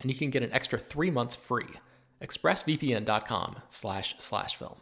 [0.00, 1.68] and you can get an extra three months free.
[2.22, 4.76] ExpressVPN.com slash slash film.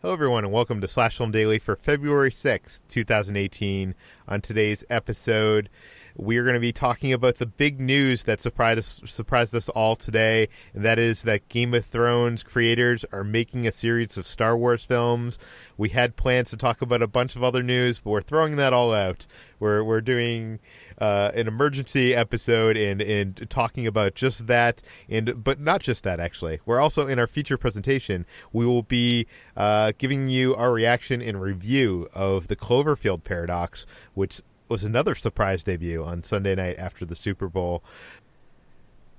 [0.00, 3.94] Hello, everyone, and welcome to Slash Film Daily for February 6th, 2018.
[4.28, 5.70] On today's episode,
[6.14, 9.70] we are going to be talking about the big news that surprised us, surprised us
[9.70, 14.26] all today, and that is that Game of Thrones creators are making a series of
[14.26, 15.38] Star Wars films.
[15.78, 18.74] We had plans to talk about a bunch of other news, but we're throwing that
[18.74, 19.26] all out.
[19.58, 20.60] We're we're doing
[20.98, 26.20] uh, an emergency episode and and talking about just that and but not just that
[26.20, 26.60] actually.
[26.66, 28.26] We're also in our feature presentation.
[28.52, 34.42] We will be uh, giving you our reaction and review of the Cloverfield paradox, which
[34.68, 37.82] was another surprise debut on Sunday night after the Super Bowl.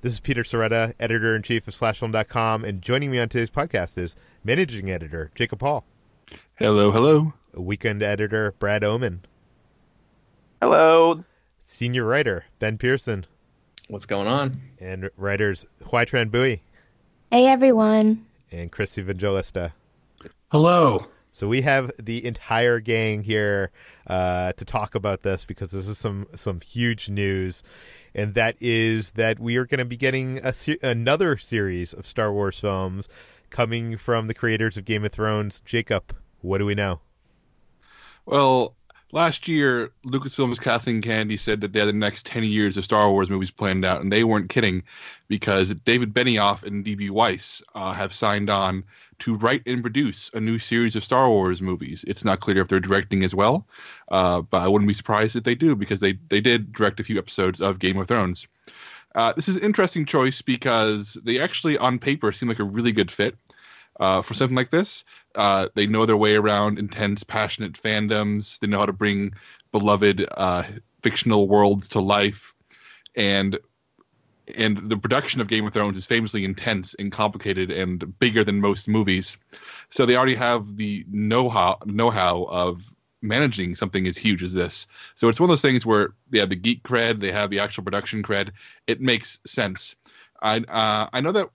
[0.01, 3.97] This is Peter Sciretta, editor in chief of SlashFilm.com, and joining me on today's podcast
[3.97, 5.83] is managing editor Jacob Hall.
[6.55, 7.33] Hello, hello.
[7.53, 9.25] Weekend editor Brad Oman.
[10.61, 11.23] Hello.
[11.67, 13.25] Senior writer Ben Pearson.
[13.87, 14.61] What's going on?
[14.79, 16.61] And writers Hoai-Tran Bui.
[17.31, 18.23] Hey, everyone.
[18.51, 19.73] And Chris Evangelista.
[20.51, 21.07] Hello.
[21.31, 23.71] So we have the entire gang here
[24.05, 27.63] uh, to talk about this because this is some some huge news,
[28.13, 30.53] and that is that we are going to be getting a
[30.83, 33.09] another series of Star Wars films
[33.49, 35.61] coming from the creators of Game of Thrones.
[35.61, 36.99] Jacob, what do we know?
[38.27, 38.75] Well,
[39.15, 43.09] last year, Lucasfilm's Kathleen Kennedy said that they had the next 10 years of Star
[43.09, 44.83] Wars movies planned out, and they weren't kidding
[45.29, 47.09] because David Benioff and D.B.
[47.09, 48.83] Weiss uh, have signed on
[49.19, 52.03] to write and produce a new series of Star Wars movies.
[52.05, 53.65] It's not clear if they're directing as well,
[54.09, 57.03] uh, but I wouldn't be surprised if they do because they, they did direct a
[57.03, 58.47] few episodes of Game of Thrones.
[59.15, 62.91] Uh, this is an interesting choice because they actually, on paper, seem like a really
[62.91, 63.37] good fit
[63.99, 65.03] uh, for something like this.
[65.35, 68.59] Uh, they know their way around intense, passionate fandoms.
[68.59, 69.33] They know how to bring
[69.71, 70.63] beloved uh,
[71.01, 72.53] fictional worlds to life,
[73.15, 73.57] and
[74.55, 78.61] and the production of Game of Thrones is famously intense and complicated and bigger than
[78.61, 79.37] most movies.
[79.89, 84.87] So they already have the know-how know-how of managing something as huge as this.
[85.15, 87.59] So it's one of those things where they have the geek cred, they have the
[87.59, 88.51] actual production cred.
[88.87, 89.95] It makes sense.
[90.41, 91.49] I uh, I know that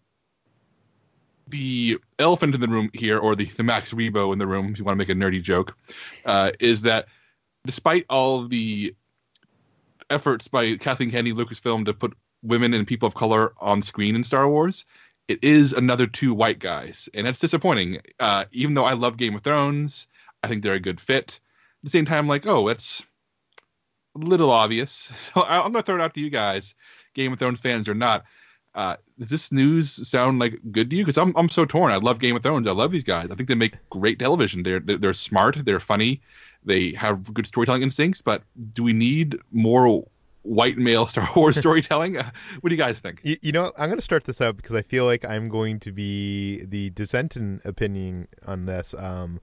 [1.50, 4.78] the elephant in the room here, or the, the Max Rebo in the room, if
[4.78, 5.77] you want to make a nerdy joke,
[6.25, 7.06] uh, is that
[7.66, 8.94] despite all the
[10.09, 14.25] efforts by Kathleen Kennedy Lucasfilm to put women and people of color on screen in
[14.25, 14.84] Star Wars,
[15.28, 18.00] it is another two white guys, and that's disappointing.
[18.19, 20.09] Uh, even though I love Game of Thrones,
[20.43, 21.39] I think they're a good fit.
[21.78, 23.06] At the same time, like, oh, it's
[24.16, 25.12] a little obvious.
[25.34, 26.75] So I'm going to throw it out to you guys,
[27.15, 28.25] Game of Thrones fans or not.
[28.75, 31.05] Uh, does this news sound like good to you?
[31.05, 31.93] Because I'm I'm so torn.
[31.93, 32.69] I love Game of Thrones.
[32.69, 33.31] I love these guys.
[33.31, 34.63] I think they make great television.
[34.63, 35.65] They're they're smart.
[35.65, 36.21] They're funny.
[36.65, 38.21] They have good storytelling instincts.
[38.21, 40.05] But do we need more
[40.43, 42.15] white male Star Wars storytelling?
[42.15, 43.21] what do you guys think?
[43.22, 45.81] You, you, know, I'm going to start this out because I feel like I'm going
[45.81, 48.95] to be the dissenting opinion on this.
[48.97, 49.41] Um,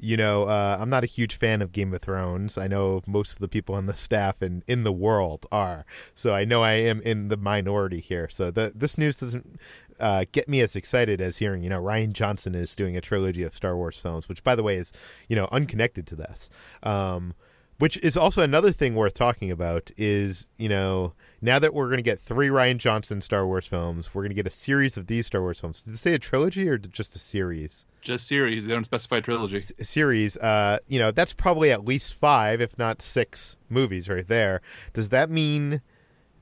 [0.00, 2.56] you know, uh, I'm not a huge fan of Game of Thrones.
[2.56, 5.84] I know most of the people on the staff and in the world are.
[6.14, 8.28] So I know I am in the minority here.
[8.28, 9.60] So the, this news doesn't
[10.00, 13.42] uh, get me as excited as hearing, you know, Rian Johnson is doing a trilogy
[13.42, 14.92] of Star Wars films, which, by the way, is,
[15.28, 16.48] you know, unconnected to this.
[16.82, 17.34] Um,
[17.78, 21.98] which is also another thing worth talking about is you know now that we're going
[21.98, 25.06] to get three Rian Johnson Star Wars films, we're going to get a series of
[25.06, 25.82] these Star Wars films.
[25.82, 27.86] Did they say a trilogy or just a series?
[28.02, 28.66] Just series.
[28.66, 29.58] They don't specify trilogy.
[29.58, 30.36] S- series.
[30.36, 34.60] Uh, you know, that's probably at least five, if not six movies right there.
[34.92, 35.80] Does that mean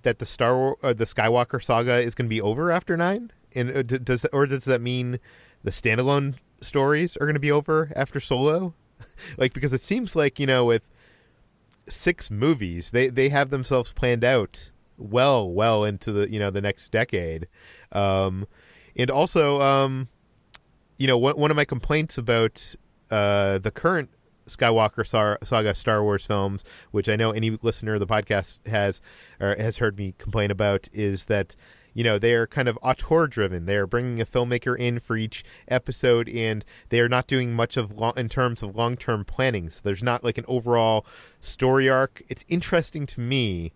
[0.02, 3.30] that the Star War- uh, the Skywalker saga is going to be over after nine?
[3.54, 5.20] And uh, does or does that mean
[5.62, 8.74] the standalone stories are going to be over after Solo?
[9.36, 10.88] like because it seems like you know with
[11.88, 16.60] six movies they they have themselves planned out well well into the you know the
[16.60, 17.48] next decade.
[17.92, 18.46] Um
[18.96, 20.08] and also um
[20.96, 22.74] you know one, one of my complaints about
[23.10, 24.10] uh the current
[24.46, 25.06] skywalker
[25.44, 29.02] saga star wars films which i know any listener of the podcast has
[29.38, 31.54] or has heard me complain about is that
[31.92, 35.16] you know they are kind of auteur driven they are bringing a filmmaker in for
[35.16, 39.68] each episode and they are not doing much of long, in terms of long-term planning.
[39.68, 41.04] So there's not like an overall
[41.40, 42.22] story arc.
[42.28, 43.72] It's interesting to me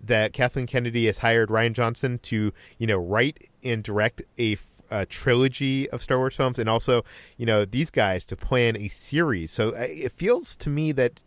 [0.00, 4.56] that Kathleen Kennedy has hired Rian Johnson to, you know, write and direct a,
[4.90, 7.04] a, trilogy of Star Wars films, and also,
[7.36, 9.52] you know, these guys to plan a series.
[9.52, 11.22] So it feels to me that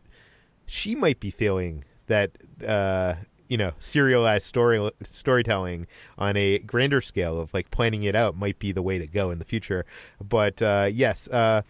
[0.66, 2.32] she might be feeling that,
[2.68, 3.16] uh,
[3.48, 8.60] you know, serialized story storytelling on a grander scale of like planning it out might
[8.60, 9.86] be the way to go in the future.
[10.22, 11.62] But uh, yes, uh,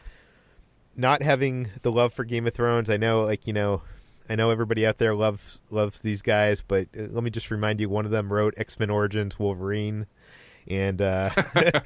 [0.96, 3.82] not having the love for Game of Thrones, I know, like you know,
[4.30, 7.80] I know everybody out there loves loves these guys, but uh, let me just remind
[7.80, 10.07] you: one of them wrote X Men Origins Wolverine,
[10.68, 11.30] and uh,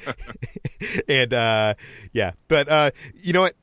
[1.07, 1.73] and uh,
[2.13, 2.31] yeah.
[2.47, 3.55] But uh, you know what?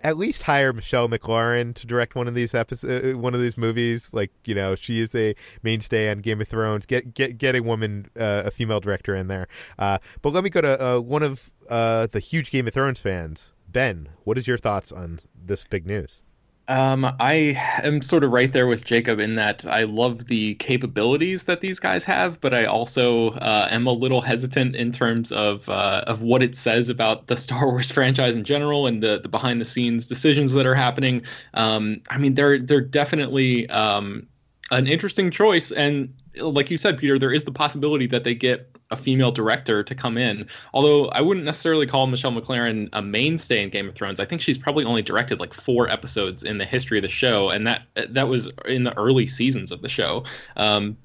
[0.00, 3.58] At least hire Michelle MacLaren to direct one of these episodes, uh, one of these
[3.58, 4.14] movies.
[4.14, 6.86] Like you know, she is a mainstay on Game of Thrones.
[6.86, 9.48] Get get get a woman, uh, a female director in there.
[9.76, 14.10] but let me go to one of the huge Game of Thrones fans, Ben.
[14.24, 16.22] What is your thoughts on this big news?
[16.68, 21.44] Um, I am sort of right there with Jacob in that I love the capabilities
[21.44, 25.66] that these guys have, but I also uh, am a little hesitant in terms of
[25.70, 29.30] uh, of what it says about the Star Wars franchise in general and the, the
[29.30, 31.22] behind the scenes decisions that are happening.
[31.54, 34.26] Um, I mean, they're they're definitely um,
[34.70, 38.76] an interesting choice, and like you said, Peter, there is the possibility that they get
[38.90, 40.46] a female director to come in.
[40.72, 44.18] Although I wouldn't necessarily call Michelle MacLaren a mainstay in Game of Thrones.
[44.18, 47.50] I think she's probably only directed like four episodes in the history of the show,
[47.50, 50.24] and that that was in the early seasons of the show.
[50.56, 50.96] Um,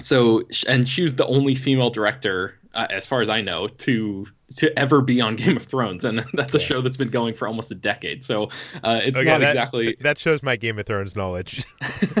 [0.00, 4.26] so, and she was the only female director, uh, as far as I know, to
[4.56, 6.64] to ever be on Game of Thrones, and that's a yeah.
[6.64, 8.24] show that's been going for almost a decade.
[8.24, 8.44] So
[8.82, 11.64] uh, it's okay, not that, exactly that shows my Game of Thrones knowledge.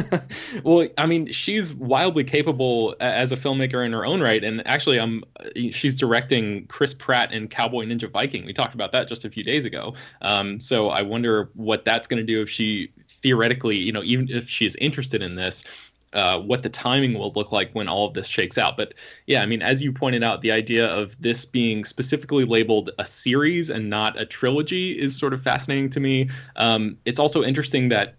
[0.64, 5.00] well, I mean, she's wildly capable as a filmmaker in her own right, and actually,
[5.00, 5.24] I'm
[5.70, 8.44] she's directing Chris Pratt in Cowboy Ninja Viking.
[8.44, 9.94] We talked about that just a few days ago.
[10.22, 12.90] Um, so I wonder what that's going to do if she
[13.22, 15.64] theoretically, you know, even if she's interested in this
[16.12, 18.76] uh, what the timing will look like when all of this shakes out.
[18.76, 18.94] But
[19.26, 23.04] yeah, I mean, as you pointed out, the idea of this being specifically labeled a
[23.04, 26.30] series and not a trilogy is sort of fascinating to me.
[26.56, 28.14] Um, it's also interesting that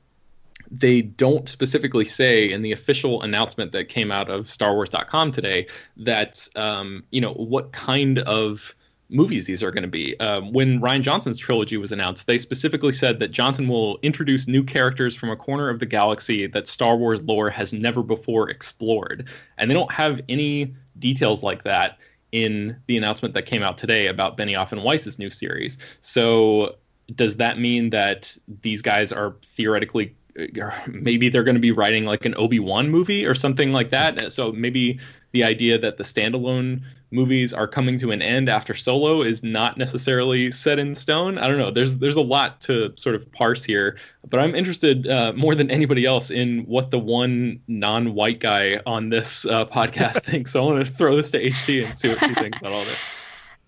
[0.72, 6.48] they don't specifically say in the official announcement that came out of StarWars.com today that
[6.56, 8.76] um, you know what kind of
[9.10, 10.20] movies these are going to be.
[10.20, 14.64] Um, when Rian Johnson's trilogy was announced, they specifically said that Johnson will introduce new
[14.64, 19.28] characters from a corner of the galaxy that Star Wars lore has never before explored.
[19.58, 21.98] And they don't have any details like that
[22.32, 25.78] in the announcement that came out today about Benioff and Weiss's new series.
[26.02, 26.76] So
[27.16, 30.16] does that mean that these guys are theoretically
[30.88, 34.32] maybe they're going to be writing like an Obi-Wan movie or something like that.
[34.32, 35.00] So maybe
[35.32, 39.78] the idea that the standalone movies are coming to an end after Solo is not
[39.78, 41.38] necessarily set in stone.
[41.38, 41.72] I don't know.
[41.72, 43.98] There's there's a lot to sort of parse here,
[44.28, 49.10] but I'm interested uh, more than anybody else in what the one non-white guy on
[49.10, 50.52] this uh, podcast thinks.
[50.52, 52.86] So I want to throw this to HT and see what she thinks about all
[52.86, 52.98] this.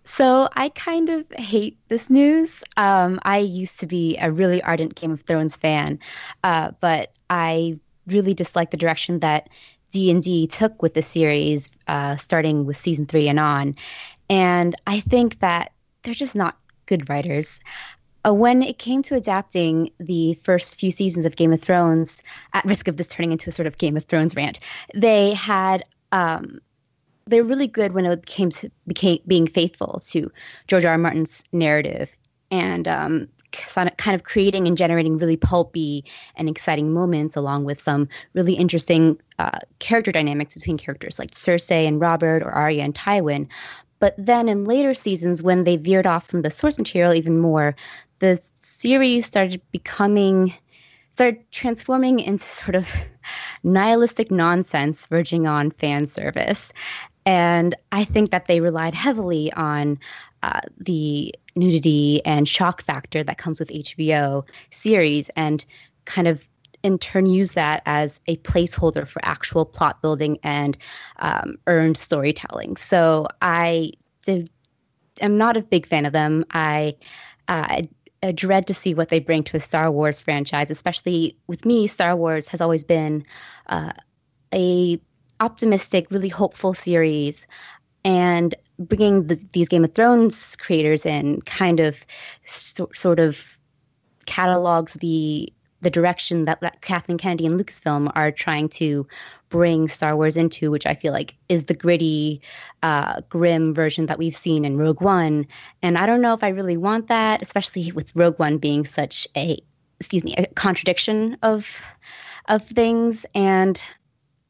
[0.04, 2.66] So I kind of hate this news.
[2.76, 6.00] Um, I used to be a really ardent Game of Thrones fan,
[6.44, 9.48] uh, but I really dislike the direction that
[9.92, 13.76] D&D took with the series, uh, starting with season three and on.
[14.30, 15.72] And I think that
[16.04, 17.60] they're just not good writers.
[18.26, 22.22] Uh, when it came to adapting the first few seasons of Game of Thrones,
[22.54, 24.60] at risk of this turning into a sort of Game of Thrones rant,
[24.94, 26.60] they had um,
[27.26, 30.32] they're really good when it came to became, being faithful to
[30.68, 30.92] George R.
[30.92, 30.98] R.
[30.98, 32.12] Martin's narrative
[32.52, 36.06] and um, kind of creating and generating really pulpy
[36.36, 41.88] and exciting moments, along with some really interesting uh, character dynamics between characters like Cersei
[41.88, 43.48] and Robert or Arya and Tywin.
[44.00, 47.76] But then in later seasons, when they veered off from the source material even more,
[48.20, 50.54] the series started becoming
[51.14, 52.90] started transforming into sort of
[53.64, 56.72] nihilistic nonsense verging on fan service.
[57.26, 60.00] And I think that they relied heavily on
[60.42, 65.64] uh, the nudity and shock factor that comes with HBO series and
[66.06, 66.44] kind of
[66.84, 70.78] in turn use that as a placeholder for actual plot building and
[71.18, 72.78] um, earned storytelling.
[72.78, 73.92] So I
[74.28, 76.46] am not a big fan of them.
[76.52, 76.96] I
[77.48, 77.84] uh,
[78.24, 81.88] I dread to see what they bring to a Star Wars franchise, especially with me.
[81.88, 83.24] Star Wars has always been
[83.68, 83.94] uh,
[84.54, 85.00] a
[85.40, 87.48] optimistic, really hopeful series,
[88.06, 88.54] and
[88.88, 92.06] bringing the, these Game of Thrones creators in kind of
[92.46, 93.60] so, sort of
[94.26, 99.08] catalogs the the direction that, Kathleen Kennedy and Lucasfilm are trying to
[99.50, 102.42] bring Star Wars into, which I feel like is the gritty,
[102.84, 105.48] uh, grim version that we've seen in Rogue One.
[105.82, 109.28] And I don't know if I really want that, especially with Rogue One being such
[109.36, 109.60] a,
[110.00, 111.82] excuse me, a contradiction of
[112.48, 113.26] of things.
[113.36, 113.82] And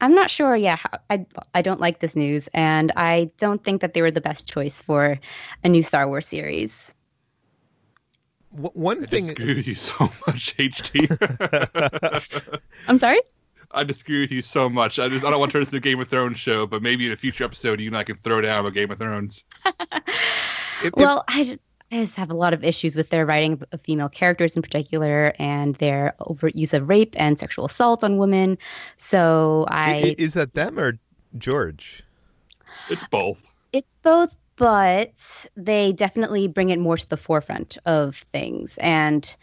[0.02, 0.54] I'm not sure.
[0.56, 0.76] Yeah,
[1.08, 4.48] I I don't like this news, and I don't think that they were the best
[4.48, 5.18] choice for
[5.64, 6.92] a new Star Wars series.
[8.50, 9.22] One I thing.
[9.22, 12.20] disagree with you so much, HT.
[12.88, 13.20] I'm sorry.
[13.70, 14.98] I disagree with you so much.
[14.98, 16.82] I just I don't want to turn this into a Game of Thrones show, but
[16.82, 19.44] maybe in a future episode you and I can throw down a Game of Thrones.
[20.84, 21.60] If- if- Well, I just,
[21.92, 25.74] I have a lot of issues with their writing of female characters in particular, and
[25.76, 28.56] their overt use of rape and sexual assault on women.
[28.96, 30.98] So i- I, i- is that them or
[31.36, 32.02] George?
[32.90, 33.52] It's both.
[33.72, 39.34] it's both, but they definitely bring it more to the forefront of things, and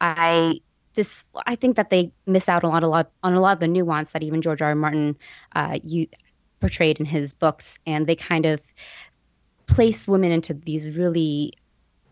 [0.00, 0.60] I.
[0.94, 3.60] This, I think that they miss out a lot, a lot on a lot of
[3.60, 4.70] the nuance that even George R.
[4.70, 4.74] R.
[4.74, 5.16] Martin,
[5.54, 6.08] uh, you
[6.58, 8.60] portrayed in his books, and they kind of
[9.66, 11.52] place women into these really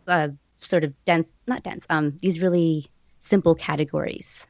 [0.06, 0.28] uh,
[0.60, 2.86] sort of dense, not dense, um, these really
[3.20, 4.46] simple categories.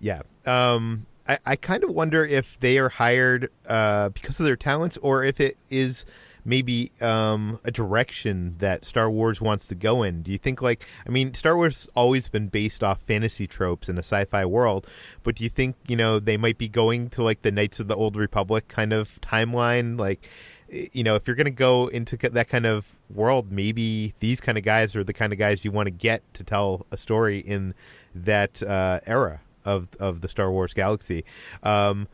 [0.00, 0.22] Yeah.
[0.46, 4.96] Um, I, I kind of wonder if they are hired uh, because of their talents
[4.98, 6.04] or if it is
[6.44, 10.22] maybe um, a direction that Star Wars wants to go in.
[10.22, 13.88] Do you think, like, I mean, Star Wars has always been based off fantasy tropes
[13.88, 14.86] in a sci fi world,
[15.24, 17.88] but do you think, you know, they might be going to, like, the Knights of
[17.88, 19.98] the Old Republic kind of timeline?
[19.98, 20.28] Like,
[20.68, 24.58] you know, if you're going to go into that kind of world, maybe these kind
[24.58, 27.38] of guys are the kind of guys you want to get to tell a story
[27.38, 27.74] in
[28.14, 31.24] that uh, era of of the Star Wars galaxy.
[31.62, 32.08] Um,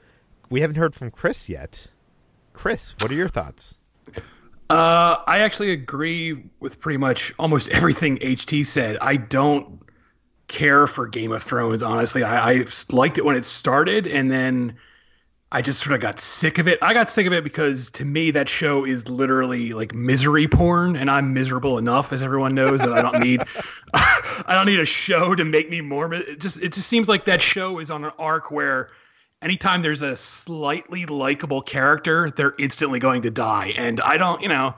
[0.50, 1.90] we haven't heard from Chris yet.
[2.52, 3.80] Chris, what are your thoughts?
[4.68, 8.96] Uh, I actually agree with pretty much almost everything HT said.
[9.00, 9.80] I don't
[10.48, 12.22] care for Game of Thrones, honestly.
[12.22, 14.76] I, I liked it when it started, and then
[15.54, 16.78] I just sort of got sick of it.
[16.80, 20.96] I got sick of it because to me, that show is literally like misery porn,
[20.96, 23.42] and I'm miserable enough, as everyone knows, that I don't need.
[23.94, 26.12] I don't need a show to make me more.
[26.14, 28.88] It just it just seems like that show is on an arc where
[29.42, 34.48] anytime there's a slightly likable character, they're instantly going to die, and I don't, you
[34.48, 34.74] know.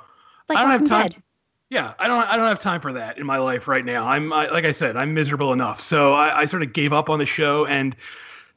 [0.49, 1.09] Like I don't have time.
[1.09, 1.23] Dead.
[1.71, 2.19] Yeah, I don't.
[2.19, 4.09] I don't have time for that in my life right now.
[4.09, 5.81] I'm I, like I said, I'm miserable enough.
[5.81, 7.95] So I, I sort of gave up on the show, and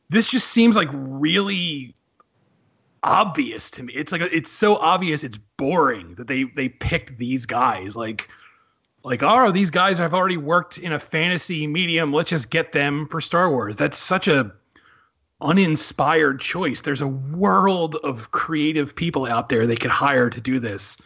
[0.10, 1.94] this just seems like really
[3.04, 3.94] obvious to me.
[3.94, 5.24] It's like it's so obvious.
[5.24, 7.96] It's boring that they they picked these guys.
[7.96, 8.30] Like
[9.04, 12.12] like oh these guys have already worked in a fantasy medium.
[12.12, 13.76] Let's just get them for Star Wars.
[13.76, 14.52] That's such a
[15.42, 16.82] uninspired choice.
[16.82, 20.98] There's a world of creative people out there they could hire to do this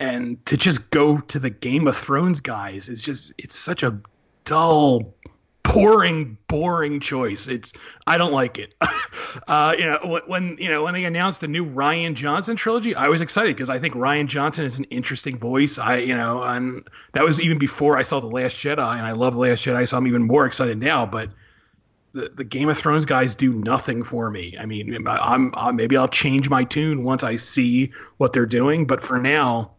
[0.00, 3.96] and to just go to the Game of Thrones guys is just it's such a
[4.44, 5.14] dull,
[5.62, 7.46] boring, boring choice.
[7.46, 7.72] It's
[8.06, 8.74] I don't like it.
[9.48, 13.08] uh, you know when- you know when they announced the new Rian Johnson trilogy, I
[13.08, 15.78] was excited because I think Rian Johnson is an interesting voice.
[15.78, 19.12] I you know and that was even before I saw the Last Jedi, and I
[19.12, 21.06] love the Last Jedi, so I'm even more excited now.
[21.06, 21.30] But
[22.12, 24.56] the, the Game of Thrones guys do nothing for me.
[24.58, 28.86] I mean, I'm, i maybe I'll change my tune once I see what they're doing,
[28.86, 29.72] but for now,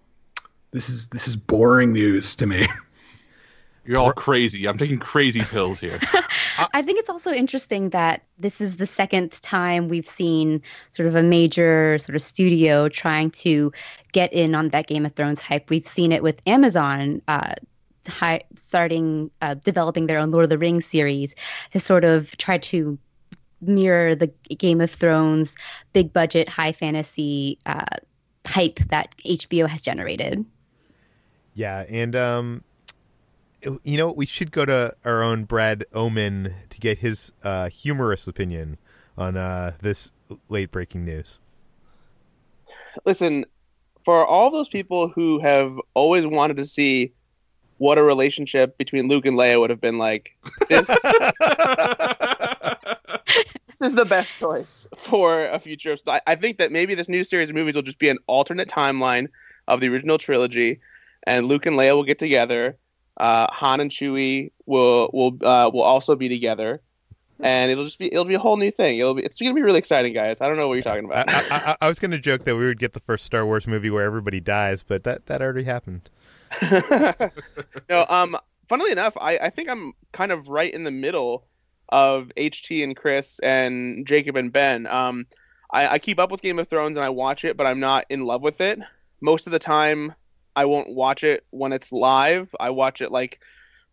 [0.72, 2.68] this is this is boring news to me.
[3.84, 4.68] You're all crazy.
[4.68, 6.00] I'm taking crazy pills here.
[6.74, 10.62] I think it's also interesting that this is the second time we've seen
[10.92, 13.72] sort of a major sort of studio trying to
[14.12, 15.70] get in on that Game of Thrones hype.
[15.70, 17.56] We've seen it with Amazon uh,
[18.08, 21.34] hi- starting uh, developing their own Lord of the Rings series
[21.72, 23.00] to sort of try to
[23.62, 25.56] mirror the Game of Thrones
[25.94, 27.86] big budget, high fantasy uh,
[28.46, 30.46] hype that HBO has generated.
[31.54, 32.64] Yeah, and um,
[33.84, 38.28] you know we should go to our own Brad Oman to get his uh, humorous
[38.28, 38.78] opinion
[39.18, 40.12] on uh, this
[40.50, 41.40] late breaking news.
[43.06, 43.46] Listen,
[44.04, 47.14] for all those people who have always wanted to see
[47.78, 50.38] what a relationship between Luke and Leia would have been like.
[50.70, 50.98] This, this
[53.82, 56.00] is the best choice for a future of.
[56.00, 58.70] Star- I think that maybe this new series of movies will just be an alternate
[58.70, 59.30] timeline
[59.68, 60.80] of the original trilogy,
[61.26, 62.78] and Luke and Leia will get together.
[63.22, 66.82] Uh, Han and Chewie will will uh, will also be together,
[67.40, 68.98] and it'll just be it'll be a whole new thing.
[68.98, 70.42] It'll be it's gonna be really exciting, guys.
[70.42, 71.30] I don't know what you're talking about.
[71.30, 73.68] I, I, I was going to joke that we would get the first Star Wars
[73.68, 76.10] movie where everybody dies, but that that already happened.
[77.90, 78.36] no, um,
[78.68, 81.46] funnily enough, I, I think I'm kind of right in the middle
[81.90, 84.88] of HT and Chris and Jacob and Ben.
[84.88, 85.28] Um,
[85.72, 88.06] I, I keep up with Game of Thrones and I watch it, but I'm not
[88.10, 88.80] in love with it.
[89.22, 90.16] Most of the time,
[90.56, 92.54] I won't watch it when it's live.
[92.60, 93.40] I watch it like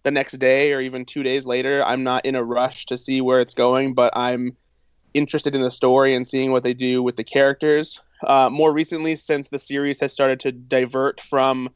[0.03, 1.85] the next day or even two days later.
[1.85, 4.57] I'm not in a rush to see where it's going, but I'm
[5.15, 8.01] interested in the story and seeing what they do with the characters.
[8.27, 11.71] Uh, more recently, since the series has started to divert from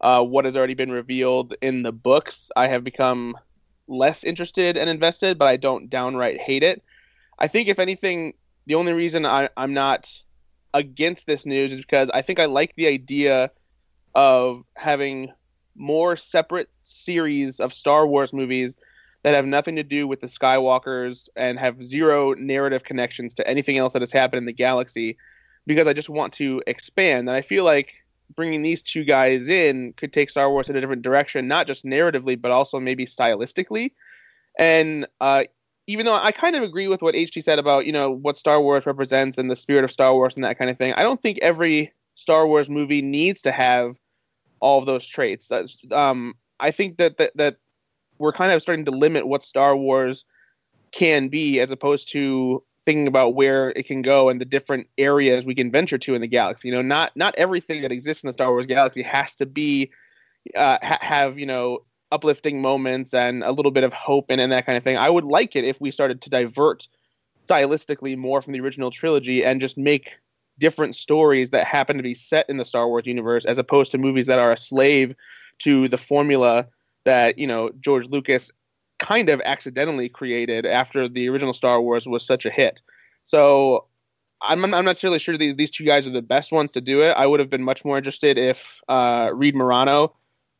[0.00, 3.36] uh, what has already been revealed in the books, I have become
[3.88, 6.82] less interested and invested, but I don't downright hate it.
[7.38, 8.34] I think, if anything,
[8.66, 10.12] the only reason I, I'm not
[10.74, 13.50] against this news is because I think I like the idea
[14.14, 15.32] of having
[15.76, 18.76] more separate series of Star Wars movies
[19.22, 23.78] that have nothing to do with the Skywalkers and have zero narrative connections to anything
[23.78, 25.16] else that has happened in the galaxy
[25.66, 27.28] because I just want to expand.
[27.28, 27.94] And I feel like
[28.34, 31.84] bringing these two guys in could take Star Wars in a different direction, not just
[31.84, 33.92] narratively, but also maybe stylistically.
[34.58, 35.44] And uh,
[35.86, 38.60] even though I kind of agree with what HT said about you know what Star
[38.60, 41.20] Wars represents and the spirit of Star Wars and that kind of thing, I don't
[41.20, 43.96] think every Star Wars movie needs to have
[44.58, 45.46] all of those traits.
[45.46, 47.56] That's, um, I think that, that that
[48.18, 50.24] we're kind of starting to limit what Star Wars
[50.90, 55.44] can be, as opposed to thinking about where it can go and the different areas
[55.44, 56.66] we can venture to in the galaxy.
[56.66, 59.92] You know, not not everything that exists in the Star Wars galaxy has to be
[60.56, 64.50] uh, ha- have you know uplifting moments and a little bit of hope and, and
[64.50, 64.96] that kind of thing.
[64.96, 66.88] I would like it if we started to divert
[67.46, 70.10] stylistically more from the original trilogy and just make
[70.58, 73.98] different stories that happen to be set in the Star Wars universe as opposed to
[73.98, 75.14] movies that are a slave
[75.60, 76.66] to the formula
[77.04, 78.50] that, you know, George Lucas
[78.98, 82.82] kind of accidentally created after the original Star Wars was such a hit.
[83.24, 83.86] So
[84.42, 87.02] I'm, I'm not necessarily sure that these two guys are the best ones to do
[87.02, 87.12] it.
[87.12, 90.14] I would have been much more interested if uh, Reed Morano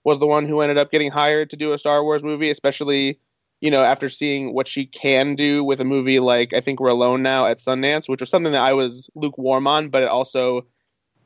[0.04, 3.18] was the one who ended up getting hired to do a Star Wars movie, especially
[3.60, 6.88] you know after seeing what she can do with a movie like I think We're
[6.88, 10.66] Alone Now at Sundance, which was something that I was lukewarm on, but it also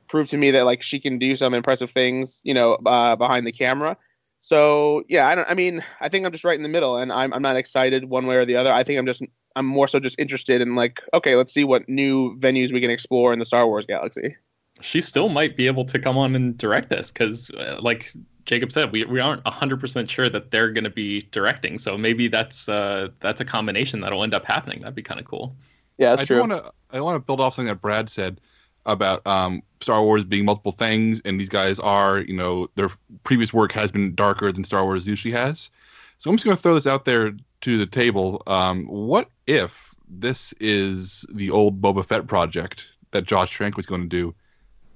[0.08, 3.46] proved to me that like she can do some impressive things, you know, uh, behind
[3.46, 3.96] the camera.
[4.40, 5.48] So yeah, I don't.
[5.48, 8.06] I mean, I think I'm just right in the middle, and I'm I'm not excited
[8.06, 8.72] one way or the other.
[8.72, 9.22] I think I'm just
[9.56, 12.90] I'm more so just interested in like, okay, let's see what new venues we can
[12.90, 14.36] explore in the Star Wars galaxy.
[14.80, 18.12] She still might be able to come on and direct this because, uh, like
[18.44, 21.78] Jacob said, we, we aren't 100% sure that they're going to be directing.
[21.78, 24.81] So maybe that's uh, that's a combination that'll end up happening.
[24.81, 25.57] That'd be kind of cool.
[25.98, 26.40] Yeah, that's I true.
[26.40, 28.40] Want to I want to build off something that Brad said
[28.85, 32.88] about um, Star Wars being multiple things, and these guys are, you know, their
[33.22, 35.70] previous work has been darker than Star Wars usually has.
[36.18, 38.42] So I'm just going to throw this out there to the table.
[38.46, 44.02] Um, what if this is the old Boba Fett project that Josh Trank was going
[44.02, 44.35] to do,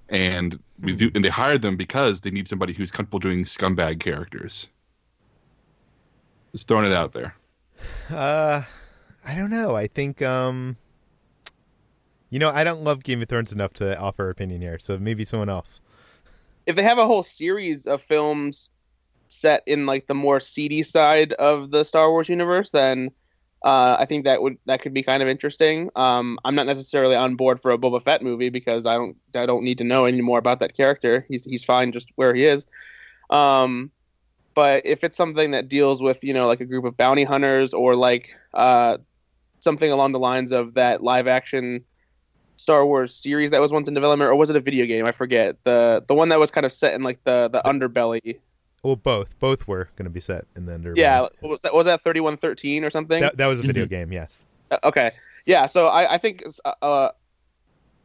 [0.09, 4.01] and we do, and they hired them because they need somebody who's comfortable doing scumbag
[4.01, 4.69] characters?
[6.53, 7.35] Just throwing it out there.
[8.11, 8.63] Uh,
[9.27, 9.75] I don't know.
[9.75, 10.77] I think um,
[12.31, 15.25] you know, I don't love Game of Thrones enough to offer opinion here, so maybe
[15.25, 15.83] someone else.
[16.67, 18.71] If they have a whole series of films
[19.29, 23.11] set in like the more seedy side of the Star Wars universe, then
[23.67, 25.91] uh, I think that would that could be kind of interesting.
[25.97, 29.45] Um, I'm not necessarily on board for a Boba Fett movie because I don't I
[29.45, 31.27] don't need to know any more about that character.
[31.29, 32.65] He's he's fine just where he is.
[33.29, 33.91] Um,
[34.55, 37.75] but if it's something that deals with you know like a group of bounty hunters
[37.75, 38.99] or like uh,
[39.59, 41.85] something along the lines of that live action
[42.59, 45.07] Star Wars series that was once in development, or was it a video game?
[45.07, 48.39] I forget the the one that was kind of set in like the the underbelly.
[48.83, 50.99] Well, both both were going to be set in the underbelly.
[50.99, 53.21] Yeah, what was that was that thirty one thirteen or something?
[53.21, 53.95] That, that was a video mm-hmm.
[53.95, 54.13] game.
[54.13, 54.45] Yes.
[54.71, 55.13] Uh, okay.
[55.45, 55.67] Yeah.
[55.67, 56.45] So I I think
[56.83, 57.11] uh,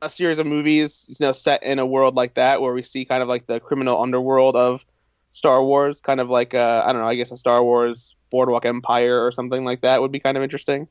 [0.01, 3.05] a series of movies, you know, set in a world like that where we see
[3.05, 4.86] kind of like the criminal underworld of
[5.31, 8.65] Star Wars, kind of like uh, I don't know, I guess a Star Wars Boardwalk
[8.65, 10.88] Empire or something like that would be kind of interesting.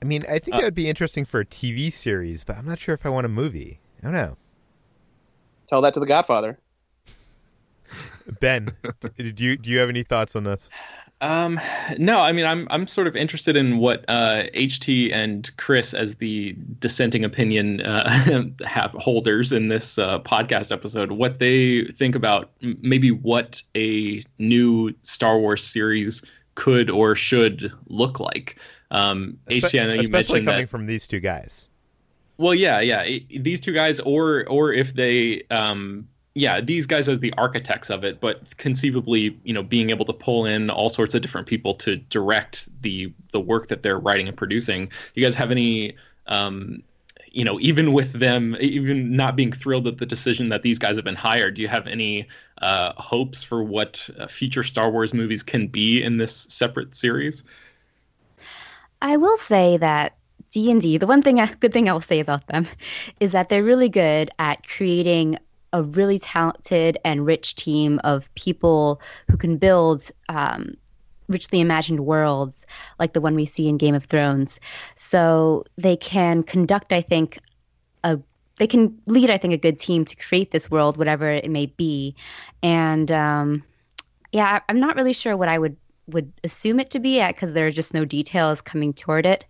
[0.00, 2.66] I mean, I think uh, that would be interesting for a TV series, but I'm
[2.66, 3.78] not sure if I want a movie.
[4.00, 4.36] I don't know.
[5.68, 6.58] Tell that to the Godfather.
[8.40, 8.68] Ben,
[9.16, 10.70] do you do you have any thoughts on this?
[11.20, 11.60] Um,
[11.98, 16.16] no, I mean, I'm I'm sort of interested in what uh, HT and Chris, as
[16.16, 22.50] the dissenting opinion uh, have holders in this uh, podcast episode, what they think about
[22.60, 26.22] maybe what a new Star Wars series
[26.56, 28.58] could or should look like.
[28.90, 30.70] Um, Espe- HT, I know you especially mentioned coming that.
[30.70, 31.70] from these two guys.
[32.36, 33.20] Well, yeah, yeah.
[33.38, 38.04] these two guys, or or if they, um, yeah, these guys as the architects of
[38.04, 41.74] it, but conceivably, you know, being able to pull in all sorts of different people
[41.74, 44.86] to direct the the work that they're writing and producing.
[44.86, 45.96] Do you guys have any?
[46.26, 46.82] Um,
[47.30, 50.96] you know, even with them, even not being thrilled at the decision that these guys
[50.96, 55.14] have been hired, do you have any uh, hopes for what uh, future Star Wars
[55.14, 57.42] movies can be in this separate series?
[59.00, 60.16] I will say that
[60.50, 60.98] D and D.
[60.98, 62.66] The one thing, good thing I'll say about them,
[63.18, 65.38] is that they're really good at creating
[65.72, 70.74] a really talented and rich team of people who can build um,
[71.28, 72.66] richly imagined worlds
[72.98, 74.60] like the one we see in Game of Thrones.
[74.96, 77.38] So they can conduct, I think,
[78.04, 78.18] a
[78.58, 81.66] they can lead, I think, a good team to create this world, whatever it may
[81.66, 82.14] be.
[82.62, 83.64] And um,
[84.30, 85.76] yeah, I'm not really sure what I would
[86.08, 89.46] would assume it to be at because there are just no details coming toward it.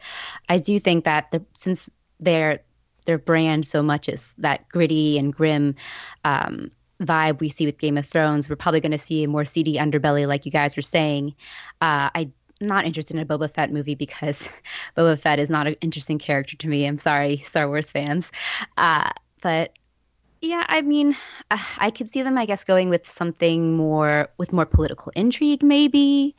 [0.49, 1.89] I do think that the, since
[2.21, 2.61] their
[3.05, 5.75] their brand so much is that gritty and grim
[6.25, 6.69] um,
[7.01, 9.77] vibe we see with Game of Thrones, we're probably going to see a more seedy
[9.77, 11.35] underbelly, like you guys were saying.
[11.81, 14.49] Uh, I'm not interested in a Boba Fett movie because
[14.97, 16.87] Boba Fett is not an interesting character to me.
[16.87, 18.31] I'm sorry, Star Wars fans,
[18.77, 19.11] uh,
[19.41, 19.73] but
[20.41, 21.17] yeah, I mean,
[21.51, 25.63] uh, I could see them, I guess, going with something more with more political intrigue,
[25.63, 26.35] maybe.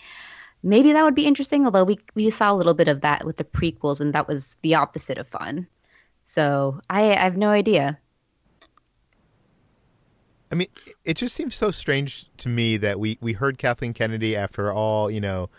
[0.62, 1.65] Maybe that would be interesting.
[1.65, 4.58] Although we we saw a little bit of that with the prequels, and that was
[4.62, 5.67] the opposite of fun.
[6.34, 8.00] So I, I have no idea.
[10.52, 10.67] I mean,
[11.06, 15.12] it just seems so strange to me that we we heard Kathleen Kennedy after all,
[15.12, 15.52] you know,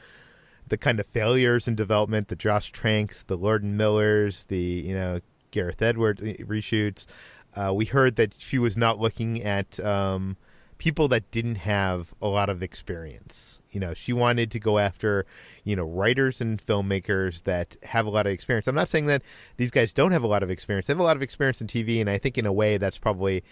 [0.66, 4.94] the kind of failures in development, the Josh Tranks, the Lord and Millers, the you
[4.94, 5.20] know
[5.52, 7.06] Gareth Edwards reshoots.
[7.54, 10.36] Uh, we heard that she was not looking at um,
[10.84, 13.62] people that didn't have a lot of experience.
[13.70, 15.24] You know, she wanted to go after
[15.64, 18.68] you know writers and filmmakers that have a lot of experience.
[18.68, 19.22] I'm not saying that
[19.56, 20.86] these guys don't have a lot of experience.
[20.86, 22.98] They have a lot of experience in TV, and I think in a way that's
[22.98, 23.42] probably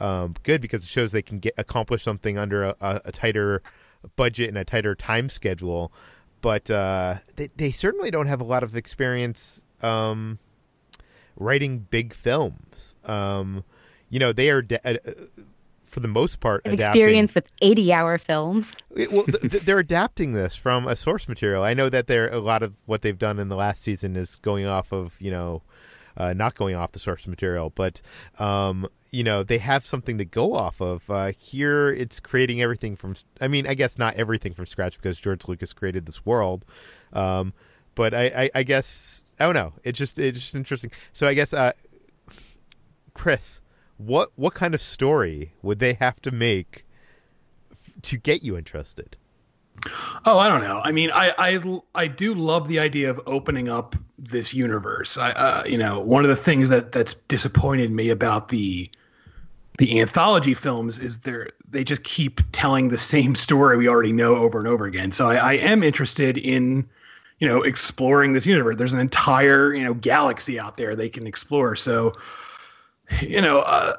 [0.00, 3.62] um, good because it shows they can get accomplish something under a, a, a tighter
[4.14, 5.90] budget and a tighter time schedule.
[6.40, 10.38] But uh, they they certainly don't have a lot of experience um,
[11.34, 12.94] writing big films.
[13.04, 13.64] Um,
[14.08, 14.98] you know, they are de- uh,
[15.86, 17.00] for the most part An adapting.
[17.02, 18.74] experience with 80 hour films.
[18.96, 21.62] It- well, th- th- they're adapting this from a source material.
[21.62, 24.36] I know that they're a lot of what they've done in the last season is
[24.36, 25.62] going off of you know,
[26.16, 28.02] uh, not going off the source material, but
[28.38, 31.08] um, you know they have something to go off of.
[31.10, 33.14] Uh, here, it's creating everything from.
[33.40, 36.64] I mean, I guess not everything from scratch because George Lucas created this world,
[37.12, 37.52] um,
[37.94, 39.72] but I, I, I guess I don't know.
[39.84, 40.90] It's just it's just interesting.
[41.12, 41.72] So I guess, uh,
[43.14, 43.60] Chris,
[43.98, 46.84] what what kind of story would they have to make
[47.70, 49.16] f- to get you interested?
[50.24, 50.80] Oh, I don't know.
[50.84, 55.16] I mean, I I, I do love the idea of opening up this universe.
[55.16, 58.90] I uh, you know, one of the things that that's disappointed me about the
[59.78, 64.36] the anthology films is they're they just keep telling the same story we already know
[64.36, 65.12] over and over again.
[65.12, 66.88] So I, I am interested in
[67.38, 68.76] you know exploring this universe.
[68.76, 71.76] There's an entire you know galaxy out there they can explore.
[71.76, 72.12] So
[73.20, 73.60] you know.
[73.60, 73.96] Uh,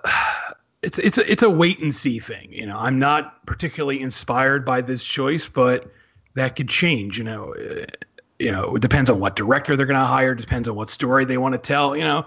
[0.83, 2.51] it's it's a, it's a wait and see thing.
[2.51, 5.91] You know, I'm not particularly inspired by this choice, but
[6.35, 7.17] that could change.
[7.17, 7.85] You know, Uh,
[8.39, 10.35] you know, it depends on what director they're going to hire.
[10.35, 11.97] Depends on what story they want to tell.
[11.97, 12.25] You know,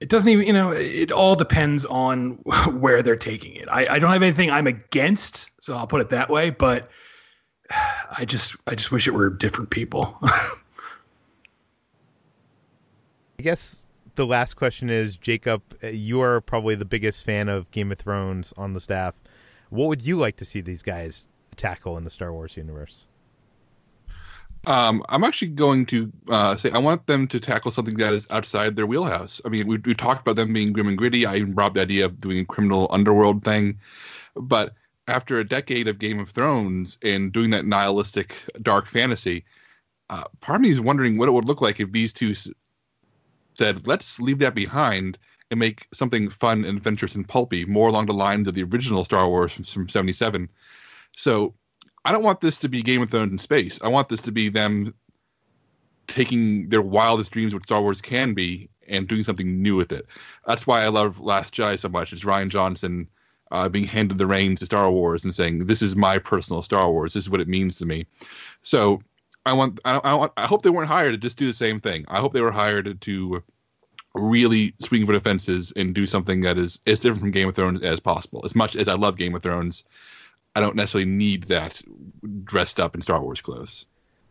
[0.00, 0.46] it doesn't even.
[0.46, 2.30] You know, it all depends on
[2.80, 3.68] where they're taking it.
[3.68, 6.50] I, I don't have anything I'm against, so I'll put it that way.
[6.50, 6.90] But
[8.18, 10.18] I just I just wish it were different people.
[13.38, 15.62] I guess the last question is Jacob.
[15.82, 19.22] uh, You are probably the biggest fan of Game of Thrones on the staff.
[19.70, 23.06] What would you like to see these guys tackle in the Star Wars universe?
[24.66, 28.26] Um, I'm actually going to uh, say I want them to tackle something that is
[28.30, 29.40] outside their wheelhouse.
[29.44, 31.24] I mean, we, we talked about them being grim and gritty.
[31.24, 33.78] I even brought the idea of doing a criminal underworld thing,
[34.34, 34.74] but
[35.06, 39.44] after a decade of Game of Thrones and doing that nihilistic dark fantasy,
[40.10, 42.34] uh, part of me is wondering what it would look like if these two
[43.56, 48.06] said, "Let's leave that behind." And make something fun and adventurous and pulpy, more along
[48.06, 50.48] the lines of the original Star Wars from, from '77.
[51.12, 51.54] So
[52.04, 53.80] I don't want this to be Game of Thrones in space.
[53.80, 54.92] I want this to be them
[56.08, 60.06] taking their wildest dreams what Star Wars can be and doing something new with it.
[60.46, 62.12] That's why I love Last Jedi so much.
[62.12, 63.08] It's Rian Johnson
[63.50, 66.90] uh, being handed the reins to Star Wars and saying, "This is my personal Star
[66.90, 67.12] Wars.
[67.12, 68.06] This is what it means to me."
[68.62, 69.00] So
[69.46, 71.80] I want, I, I want, I hope they weren't hired to just do the same
[71.80, 72.04] thing.
[72.08, 73.44] I hope they were hired to
[74.12, 77.54] really swing for the fences and do something that is as different from Game of
[77.54, 78.42] Thrones as possible.
[78.44, 79.84] As much as I love Game of Thrones,
[80.56, 81.80] I don't necessarily need that
[82.44, 83.86] dressed up in Star Wars clothes.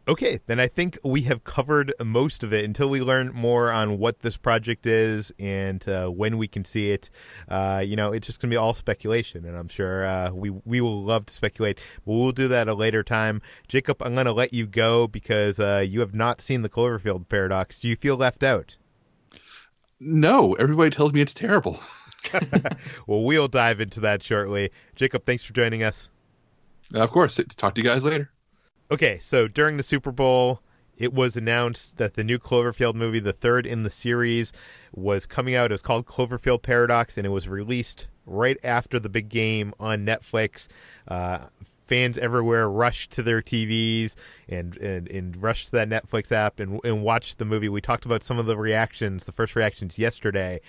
[0.08, 3.98] Okay, then I think we have covered most of it until we learn more on
[3.98, 7.10] what this project is and uh, when we can see it.
[7.50, 10.52] Uh, you know, it's just going to be all speculation, and I'm sure uh, we
[10.52, 13.42] we will love to speculate, but we'll do that at a later time.
[13.68, 17.28] Jacob, I'm going to let you go because uh, you have not seen the Cloverfield
[17.28, 17.80] paradox.
[17.80, 18.78] Do you feel left out?
[20.00, 21.80] No, everybody tells me it's terrible.
[23.08, 24.72] well, we'll dive into that shortly.
[24.96, 26.10] Jacob, thanks for joining us.
[26.94, 27.40] Of course.
[27.58, 28.32] Talk to you guys later.
[28.92, 30.62] Okay, so during the Super Bowl,
[30.96, 34.54] it was announced that the new Cloverfield movie, the third in the series,
[34.94, 35.72] was coming out.
[35.72, 40.06] It was called Cloverfield Paradox, and it was released right after the big game on
[40.06, 40.68] Netflix.
[41.08, 41.46] Uh,
[41.86, 44.16] fans everywhere rushed to their TVs
[44.48, 47.70] and, and, and rushed to that Netflix app and, and watched the movie.
[47.70, 50.62] We talked about some of the reactions, the first reactions yesterday,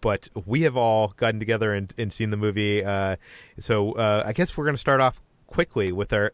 [0.00, 2.84] but we have all gotten together and, and seen the movie.
[2.84, 3.16] Uh,
[3.58, 6.32] so uh, I guess we're going to start off quickly with our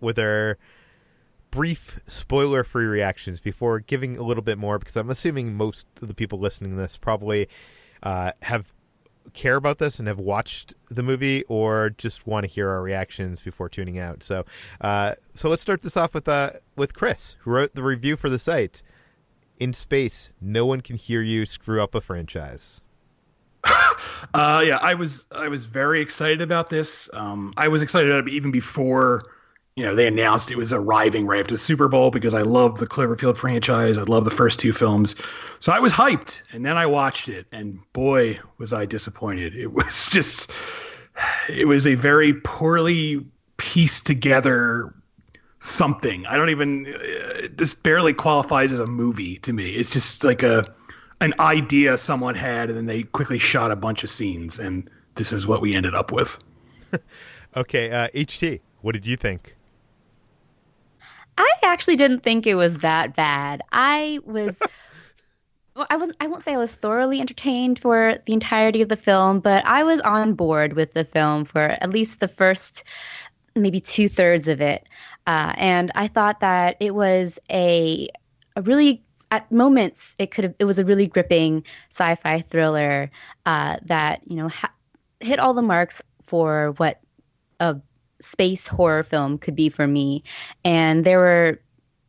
[0.00, 0.58] with our
[1.50, 6.08] brief spoiler free reactions before giving a little bit more because I'm assuming most of
[6.08, 7.48] the people listening to this probably
[8.02, 8.74] uh, have
[9.32, 13.40] care about this and have watched the movie or just want to hear our reactions
[13.40, 14.22] before tuning out.
[14.22, 14.44] So,
[14.80, 18.28] uh, so let's start this off with uh, with Chris, who wrote the review for
[18.28, 18.82] the site.
[19.58, 22.80] In space, no one can hear you screw up a franchise.
[24.34, 27.10] uh, yeah, I was I was very excited about this.
[27.12, 29.24] Um, I was excited about it even before
[29.78, 32.80] you know, they announced it was arriving right after the Super Bowl because I love
[32.80, 33.96] the Cloverfield franchise.
[33.96, 35.14] I love the first two films.
[35.60, 36.42] So I was hyped.
[36.52, 39.54] And then I watched it, and boy, was I disappointed.
[39.54, 40.50] It was just,
[41.48, 43.24] it was a very poorly
[43.56, 44.92] pieced together
[45.60, 46.26] something.
[46.26, 49.76] I don't even, uh, this barely qualifies as a movie to me.
[49.76, 50.64] It's just like a,
[51.20, 55.32] an idea someone had, and then they quickly shot a bunch of scenes, and this
[55.32, 56.36] is what we ended up with.
[57.56, 59.54] okay, uh, HT, what did you think?
[61.38, 63.62] I actually didn't think it was that bad.
[63.72, 64.58] I was.
[65.76, 68.96] well, I won't, I won't say I was thoroughly entertained for the entirety of the
[68.96, 72.82] film, but I was on board with the film for at least the first
[73.54, 74.88] maybe two thirds of it.
[75.26, 78.08] Uh, and I thought that it was a,
[78.56, 83.10] a really at moments it could have it was a really gripping sci-fi thriller
[83.44, 84.72] uh, that you know ha-
[85.20, 86.98] hit all the marks for what
[87.60, 87.76] a
[88.20, 90.22] space horror film could be for me.
[90.64, 91.60] And there were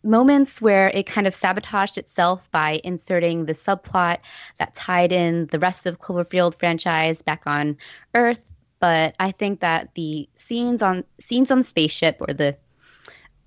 [0.03, 4.17] moments where it kind of sabotaged itself by inserting the subplot
[4.57, 7.77] that tied in the rest of the Cloverfield franchise back on
[8.15, 8.51] Earth.
[8.79, 12.55] But I think that the scenes on scenes on the spaceship or the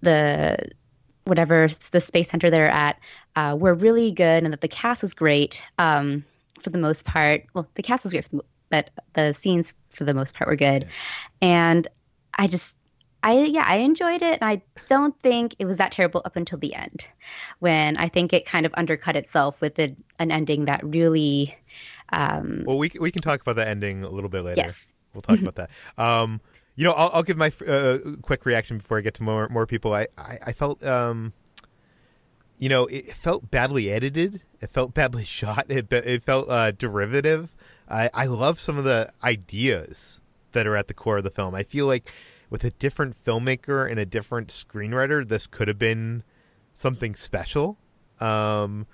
[0.02, 0.58] the
[1.24, 2.98] whatever the space center they're at
[3.36, 6.24] uh, were really good, and that the cast was great um,
[6.60, 7.46] for the most part.
[7.54, 10.82] Well, the cast was great, the, but the scenes for the most part were good.
[10.82, 10.88] Yeah.
[11.40, 11.88] And
[12.34, 12.76] I just
[13.22, 16.58] I yeah, I enjoyed it and I don't think it was that terrible up until
[16.58, 17.08] the end
[17.60, 21.56] when I think it kind of undercut itself with a, an ending that really
[22.12, 24.62] um Well, we we can talk about the ending a little bit later.
[24.62, 24.88] Yes.
[25.14, 25.70] We'll talk about that.
[25.98, 26.40] Um
[26.74, 29.66] you know, I'll, I'll give my uh, quick reaction before I get to more more
[29.66, 29.92] people.
[29.92, 31.32] I, I, I felt um
[32.58, 34.40] you know, it felt badly edited.
[34.60, 35.66] It felt badly shot.
[35.68, 37.54] It it felt uh, derivative.
[37.88, 40.21] I I love some of the ideas
[40.52, 41.54] that are at the core of the film.
[41.54, 42.10] I feel like
[42.50, 46.22] with a different filmmaker and a different screenwriter, this could have been
[46.72, 47.78] something special.
[48.20, 48.86] Um,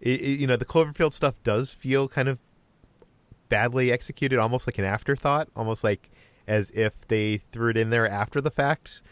[0.00, 2.38] it, it, you know, the Cloverfield stuff does feel kind of
[3.48, 6.10] badly executed, almost like an afterthought, almost like
[6.46, 9.02] as if they threw it in there after the fact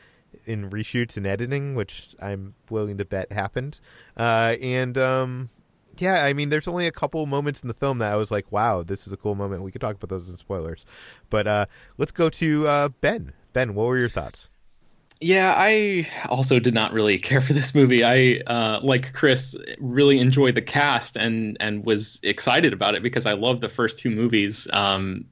[0.45, 3.81] in reshoots and editing, which I'm willing to bet happened.
[4.17, 5.51] Uh, and um,
[6.01, 8.51] yeah, I mean, there's only a couple moments in the film that I was like,
[8.51, 9.63] wow, this is a cool moment.
[9.63, 10.87] We could talk about those in spoilers.
[11.31, 11.67] But uh,
[11.99, 13.33] let's go to uh, Ben.
[13.53, 14.51] Ben, what were your thoughts?
[15.21, 18.05] Yeah, I also did not really care for this movie.
[18.05, 23.25] I, uh, like Chris, really enjoyed the cast and and was excited about it because
[23.25, 24.69] I love the first two movies.
[24.73, 25.25] Um,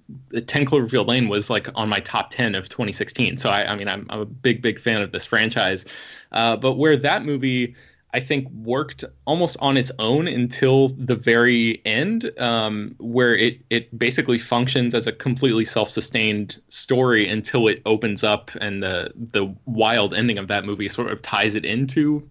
[0.47, 3.39] Ten Cloverfield Lane was like on my top ten of 2016.
[3.39, 5.85] So I, I mean, I'm, I'm a big big fan of this franchise.
[6.31, 7.75] Uh, but where that movie
[8.15, 13.97] I think worked almost on its own until the very end, um, where it it
[13.99, 20.13] basically functions as a completely self-sustained story until it opens up and the the wild
[20.15, 22.29] ending of that movie sort of ties it into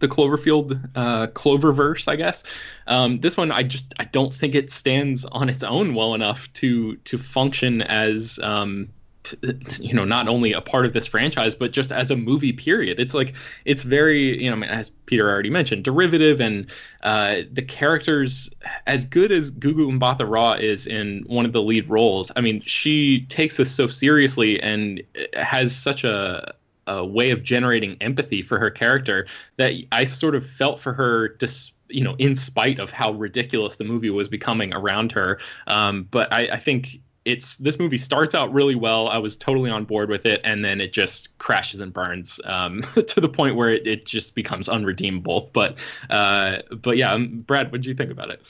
[0.00, 2.42] the Cloverfield uh, Cloververse, I guess.
[2.88, 6.52] Um, this one, I just I don't think it stands on its own well enough
[6.54, 8.88] to to function as um,
[9.80, 12.98] you know not only a part of this franchise but just as a movie period
[12.98, 16.66] it's like it's very you know as peter already mentioned derivative and
[17.02, 18.50] uh, the characters
[18.86, 22.60] as good as gugu mbatha raw is in one of the lead roles i mean
[22.62, 25.02] she takes this so seriously and
[25.34, 26.54] has such a
[26.88, 31.28] a way of generating empathy for her character that i sort of felt for her
[31.28, 35.38] despite you know, in spite of how ridiculous the movie was becoming around her.
[35.66, 39.08] Um, but I, I think it's this movie starts out really well.
[39.08, 42.82] I was totally on board with it, and then it just crashes and burns um,
[43.06, 45.50] to the point where it, it just becomes unredeemable.
[45.52, 45.78] But
[46.10, 48.42] uh, but yeah, um, Brad, what did you think about it?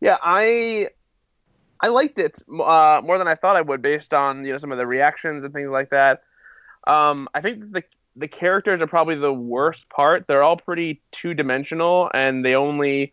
[0.00, 0.88] Yeah, I
[1.80, 4.72] I liked it uh, more than I thought I would, based on you know some
[4.72, 6.22] of the reactions and things like that.
[6.86, 7.82] Um, I think the
[8.16, 10.26] the characters are probably the worst part.
[10.26, 13.12] They're all pretty two dimensional, and they only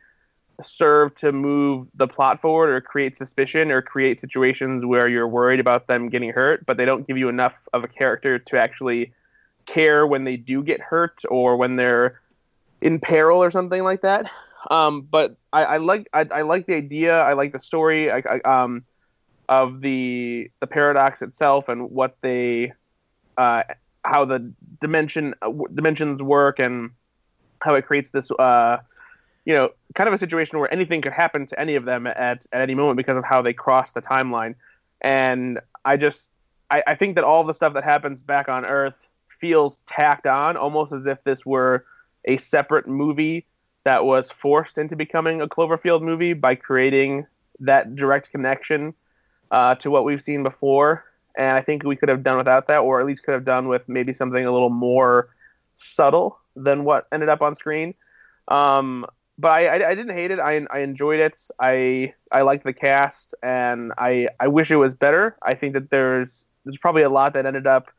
[0.63, 5.59] serve to move the plot forward or create suspicion or create situations where you're worried
[5.59, 9.13] about them getting hurt, but they don't give you enough of a character to actually
[9.65, 12.19] care when they do get hurt or when they're
[12.81, 14.29] in peril or something like that.
[14.69, 17.19] Um, but I, I like I, I, like the idea.
[17.19, 18.11] I like the story.
[18.11, 18.83] I, um,
[19.49, 22.73] of the the paradox itself and what they
[23.37, 23.63] uh,
[24.03, 26.91] how the dimension uh, dimensions work and
[27.59, 28.77] how it creates this uh,
[29.45, 32.45] you know, kind of a situation where anything could happen to any of them at,
[32.51, 34.55] at any moment because of how they cross the timeline.
[35.01, 36.29] And I just,
[36.69, 39.07] I, I think that all the stuff that happens back on Earth
[39.39, 41.85] feels tacked on, almost as if this were
[42.25, 43.47] a separate movie
[43.83, 47.25] that was forced into becoming a Cloverfield movie by creating
[47.59, 48.93] that direct connection
[49.49, 51.03] uh, to what we've seen before.
[51.35, 53.67] And I think we could have done without that, or at least could have done
[53.67, 55.29] with maybe something a little more
[55.77, 57.95] subtle than what ended up on screen.
[58.47, 59.05] Um,
[59.41, 60.39] but I, I, I, didn't hate it.
[60.39, 61.47] I, I enjoyed it.
[61.59, 65.35] I I liked the cast, and I I wish it was better.
[65.41, 67.89] I think that there's there's probably a lot that ended up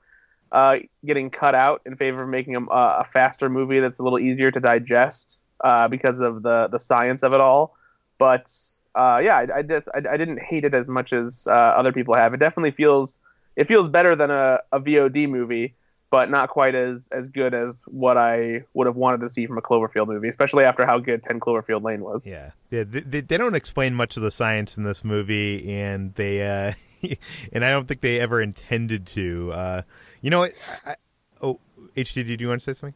[0.53, 4.21] uh, getting cut out in favor of making a, a faster movie that's a little
[4.21, 7.77] easier to digest uh, because of the the science of it all.
[8.19, 8.53] But
[8.95, 11.93] uh, yeah, I, I just I, I, didn't hate it as much as uh, other
[11.93, 12.35] people have.
[12.35, 13.19] It definitely feels
[13.57, 15.75] it feels better than a, a VOD movie
[16.13, 19.57] but not quite as as good as what I would have wanted to see from
[19.57, 22.25] a Cloverfield movie, especially after how good Ten Cloverfield Lane was.
[22.27, 26.47] Yeah, yeah they, they don't explain much of the science in this movie, and they
[26.47, 26.75] uh,
[27.53, 29.53] and I don't think they ever intended to.
[29.53, 29.83] Uh,
[30.21, 30.53] you know what?
[30.87, 30.97] I,
[31.41, 31.59] oh,
[31.97, 32.95] HDD, do you want to say something?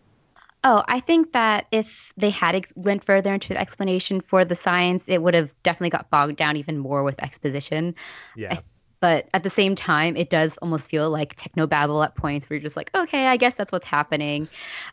[0.62, 5.05] Oh, I think that if they had went further into the explanation for the science,
[5.07, 7.94] it would have definitely got bogged down even more with exposition.
[8.35, 8.55] Yeah.
[8.55, 8.59] I
[9.00, 12.62] but at the same time it does almost feel like technobabble at points where you're
[12.62, 14.48] just like okay i guess that's what's happening.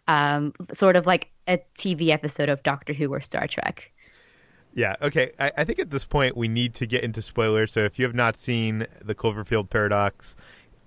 [0.07, 3.91] Um, sort of like a tv episode of doctor who or star trek.
[4.73, 5.31] Yeah okay.
[5.39, 7.71] I, I, think at this point we need to get into spoilers.
[7.71, 10.35] So if you have not seen the cloverfield paradox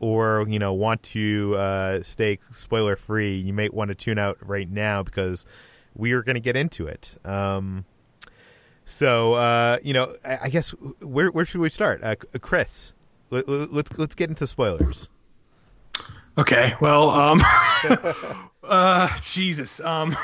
[0.01, 4.39] or you know want to uh, stay spoiler free you might want to tune out
[4.41, 5.47] right now because
[5.95, 7.17] we are going to get into it.
[7.25, 7.85] Um,
[8.85, 12.03] so uh, you know I, I, guess where where should we start?
[12.03, 12.93] Uh, chris
[13.31, 15.09] let, us let's, let's get into spoilers.
[16.39, 16.75] Okay.
[16.81, 17.41] Well, um,
[18.65, 19.81] uh, Jesus.
[19.81, 20.17] Um,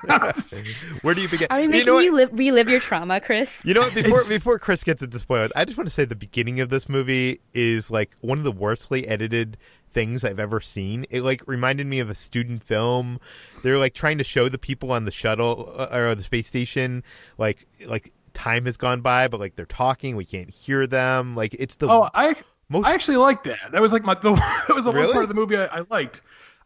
[1.02, 1.48] Where do you begin?
[1.50, 3.62] Are we making you, know you live, relive your trauma, Chris?
[3.64, 3.94] You know what?
[3.94, 4.28] Before it's...
[4.28, 7.40] before Chris gets into spoilers, I just want to say the beginning of this movie
[7.52, 9.56] is like one of the worstly edited
[9.90, 11.04] things I've ever seen.
[11.10, 13.18] It like reminded me of a student film.
[13.62, 17.02] They're like trying to show the people on the shuttle uh, or the space station,
[17.36, 21.34] like like time has gone by, but like they're talking, we can't hear them.
[21.34, 22.36] Like it's the oh, I
[22.68, 22.86] most...
[22.86, 23.72] I actually liked that.
[23.72, 25.06] That was like my the, that was the really?
[25.06, 26.22] one part of the movie I, I liked.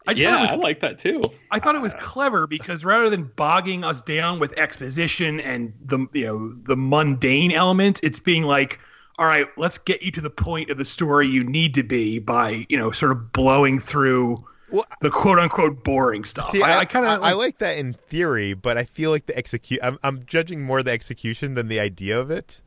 [0.07, 1.31] I yeah, was, I like that too.
[1.51, 6.07] I thought it was clever because rather than bogging us down with exposition and the
[6.13, 8.81] you know the mundane element, it's being like,
[9.19, 12.19] all right, let's get you to the point of the story you need to be
[12.19, 16.51] by you know sort of blowing through well, the quote unquote boring stuff.
[16.51, 19.27] See, I, I kind of like, I like that in theory, but I feel like
[19.27, 19.79] the execute.
[19.83, 22.63] I'm, I'm judging more the execution than the idea of it.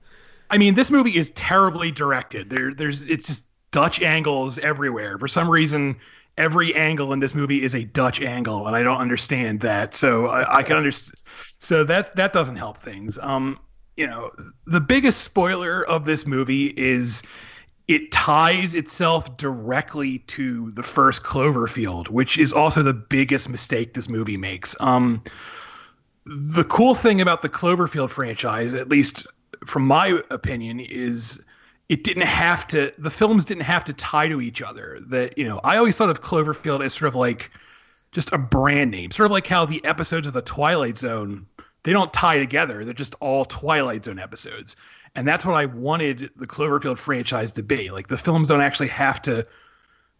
[0.50, 2.50] I mean, this movie is terribly directed.
[2.50, 5.18] There, there's it's just Dutch angles everywhere.
[5.18, 5.98] For some reason,
[6.38, 9.94] every angle in this movie is a Dutch angle, and I don't understand that.
[9.96, 11.20] So I, I can understand.
[11.60, 13.18] So that that doesn't help things.
[13.22, 13.60] Um,
[13.98, 14.32] you know,
[14.66, 17.24] the biggest spoiler of this movie is
[17.88, 24.10] it ties itself directly to the first Cloverfield, which is also the biggest mistake this
[24.10, 24.76] movie makes.
[24.80, 25.24] Um,
[26.26, 29.28] the cool thing about the Cloverfield franchise, at least
[29.66, 31.42] from my opinion, is
[31.90, 32.92] it didn't have to.
[32.98, 35.00] The films didn't have to tie to each other.
[35.08, 37.52] That you know, I always thought of Cloverfield as sort of like
[38.12, 41.46] just a brand name, sort of like how the episodes of the Twilight Zone
[41.86, 42.84] they don't tie together.
[42.84, 44.76] They're just all Twilight Zone episodes.
[45.16, 47.92] And that's what I wanted the Cloverfield franchise to be.
[47.92, 49.46] Like the films don't actually have to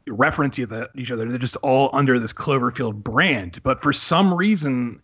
[0.08, 1.28] reference each other.
[1.28, 3.62] They're just all under this Cloverfield brand.
[3.64, 5.02] But for some reason,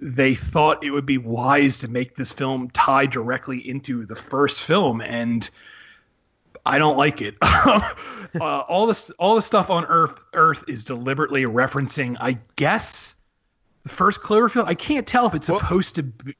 [0.00, 4.62] they thought it would be wise to make this film tie directly into the first
[4.62, 5.00] film.
[5.00, 5.48] And
[6.66, 7.36] I don't like it.
[7.42, 7.92] uh,
[8.40, 13.14] all this, all the stuff on Earth, Earth is deliberately referencing, I guess,
[13.84, 14.66] the first Cloverfield.
[14.66, 16.02] I can't tell if it's well, supposed to.
[16.02, 16.34] be...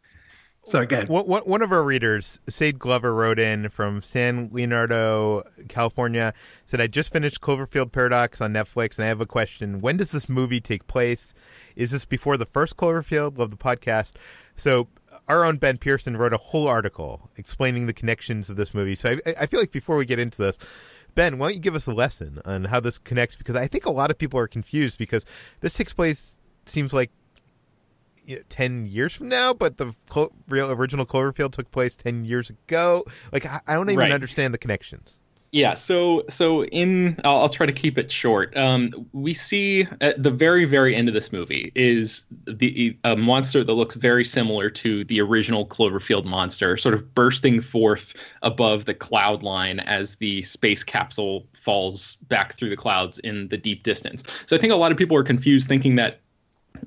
[0.87, 1.09] Go ahead.
[1.09, 6.33] One of our readers, Sade Glover, wrote in from San Leandro, California,
[6.65, 9.81] said, I just finished Cloverfield Paradox on Netflix, and I have a question.
[9.81, 11.35] When does this movie take place?
[11.77, 13.39] Is this before the first Cloverfield?
[13.39, 14.15] Love the podcast.
[14.55, 14.89] So,
[15.29, 18.95] our own Ben Pearson wrote a whole article explaining the connections of this movie.
[18.95, 20.59] So, I, I feel like before we get into this,
[21.15, 23.37] Ben, why don't you give us a lesson on how this connects?
[23.37, 25.25] Because I think a lot of people are confused because
[25.61, 27.11] this takes place, seems like
[28.25, 32.25] you know, 10 years from now, but the Clo- real original Cloverfield took place 10
[32.25, 33.05] years ago.
[33.33, 34.13] Like, I, I don't even right.
[34.13, 35.23] understand the connections.
[35.55, 38.57] Yeah, so so in I'll, I'll try to keep it short.
[38.57, 43.63] Um, we see at the very very end of this movie is the a monster
[43.63, 48.95] that looks very similar to the original Cloverfield monster, sort of bursting forth above the
[48.95, 54.25] cloud line as the space capsule falls back through the clouds in the deep distance.
[54.47, 56.19] So I think a lot of people are confused, thinking that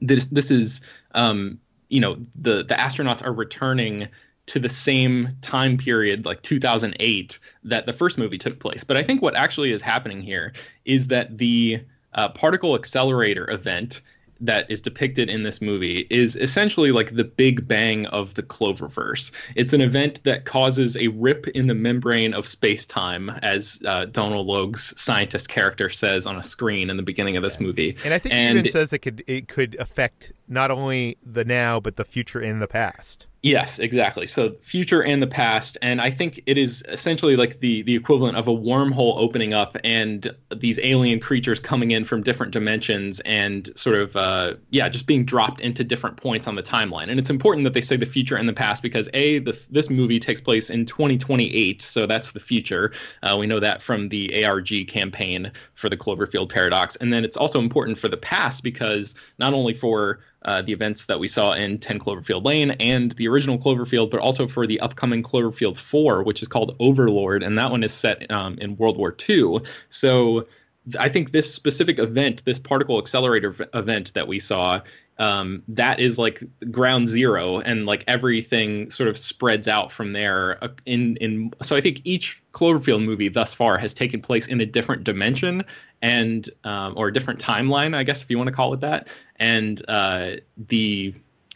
[0.02, 0.82] this this is
[1.12, 1.60] um,
[1.90, 4.08] you know the the astronauts are returning
[4.48, 8.84] to the same time period like 2008 that the first movie took place.
[8.84, 10.54] But i think what actually is happening here
[10.86, 11.82] is that the
[12.14, 14.02] uh, particle accelerator event
[14.42, 19.32] that is depicted in this movie is essentially like the big bang of the Cloververse.
[19.56, 24.06] It's an event that causes a rip in the membrane of space time, as uh,
[24.06, 27.98] Donal Logue's scientist character says on a screen in the beginning of this movie.
[28.04, 31.46] And I think and he even says it could it could affect not only the
[31.46, 33.28] now but the future and the past.
[33.48, 34.26] Yes, exactly.
[34.26, 38.38] So future and the past, and I think it is essentially like the the equivalent
[38.38, 43.70] of a wormhole opening up and these alien creatures coming in from different dimensions and
[43.76, 47.10] sort of uh, yeah, just being dropped into different points on the timeline.
[47.10, 49.90] And it's important that they say the future and the past because a the, this
[49.90, 52.92] movie takes place in 2028, so that's the future.
[53.24, 57.38] Uh, we know that from the ARG campaign for the Cloverfield paradox, and then it's
[57.38, 61.54] also important for the past because not only for uh, the events that we saw
[61.54, 66.24] in 10 Cloverfield Lane and the original Cloverfield, but also for the upcoming Cloverfield 4,
[66.24, 69.60] which is called Overlord, and that one is set um, in World War II.
[69.90, 70.48] So
[70.98, 74.82] I think this specific event, this particle accelerator v- event that we saw,
[75.20, 80.64] um, that is like ground zero, and like everything sort of spreads out from there.
[80.64, 84.62] Uh, in in so I think each Cloverfield movie thus far has taken place in
[84.62, 85.64] a different dimension
[86.02, 89.08] and um, or a different timeline, I guess if you want to call it that.
[89.38, 91.14] And uh, the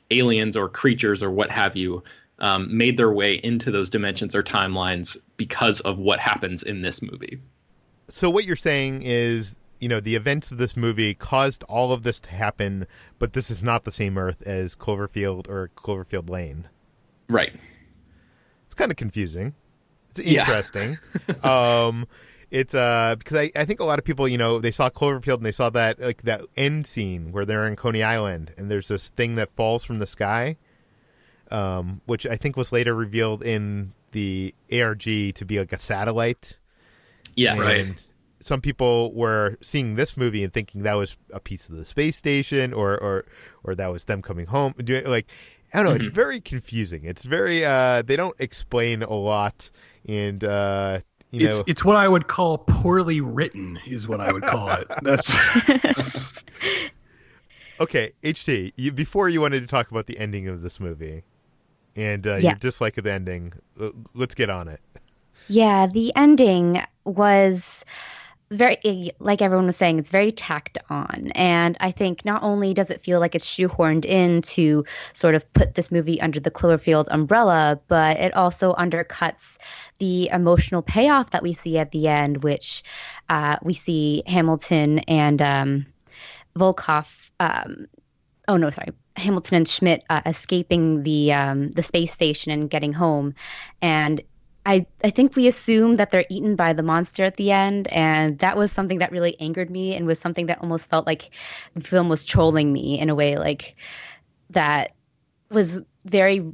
[0.10, 2.04] aliens or creatures or what have you
[2.40, 7.02] um, made their way into those dimensions or timelines because of what happens in this
[7.02, 7.40] movie.
[8.08, 12.04] So what you're saying is you know the events of this movie caused all of
[12.04, 12.88] this to happen,
[13.20, 16.70] but this is not the same Earth as Cloverfield or Cloverfield Lane.
[17.28, 17.54] Right.
[18.66, 19.54] It's kind of confusing.
[20.12, 20.98] It's interesting.
[21.44, 21.84] Yeah.
[21.88, 22.08] um,
[22.52, 25.38] it's uh because I, I think a lot of people you know they saw Cloverfield
[25.38, 28.90] and they saw that like that end scene where they're in Coney Island and there's
[28.90, 30.58] this thing that falls from the sky,
[31.50, 36.60] um, which I think was later revealed in the ARG to be like a satellite.
[37.36, 38.04] Yeah, and right
[38.42, 42.18] some people were seeing this movie and thinking that was a piece of the space
[42.18, 43.26] station or or
[43.64, 45.28] or that was them coming home doing like
[45.74, 46.08] I don't know, mm-hmm.
[46.08, 47.06] it's very confusing.
[47.06, 49.72] It's very uh they don't explain a lot
[50.08, 51.02] and uh
[51.32, 54.70] you it's, know it's what I would call poorly written is what I would call
[54.70, 54.88] it.
[55.02, 55.36] That's
[57.82, 61.24] Okay, HT, you, before you wanted to talk about the ending of this movie
[61.96, 62.50] and uh, yeah.
[62.50, 63.54] your dislike of the ending,
[64.14, 64.82] let's get on it.
[65.48, 67.84] Yeah, the ending was
[68.52, 71.32] very eh, like everyone was saying it's very tacked on.
[71.34, 75.52] And i think not only does it feel like it's shoehorned in to sort of
[75.54, 79.58] put this movie under the cloverfield umbrella but it also undercuts
[80.00, 82.84] the emotional payoff that we see at the end which
[83.30, 85.86] uh, we see hamilton and um,
[86.58, 87.08] volkov
[87.40, 87.88] um,
[88.48, 92.94] oh no sorry hamilton and schmidt uh, escaping the um, the space station and getting
[92.94, 93.36] home.
[93.82, 94.22] And
[94.66, 98.38] I, I think we assume that they're eaten by the monster at the end, and
[98.40, 101.32] that was something that really angered me and was something that almost felt like
[101.74, 103.76] the film was trolling me in a way like
[104.52, 104.92] that
[105.50, 106.54] was very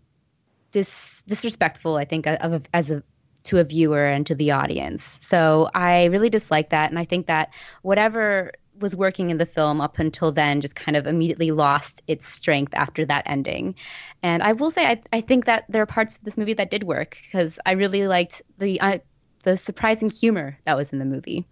[0.72, 3.04] dis- disrespectful, I think, of, as a
[3.44, 5.20] to a viewer and to the audience.
[5.22, 7.50] So I really dislike that, and I think that
[7.82, 12.32] whatever was working in the film up until then just kind of immediately lost its
[12.32, 13.76] strength after that ending.
[14.24, 16.72] And I will say, I, I think that there are parts of this movie that
[16.72, 18.98] did work because I really liked the uh,
[19.44, 21.46] the surprising humor that was in the movie.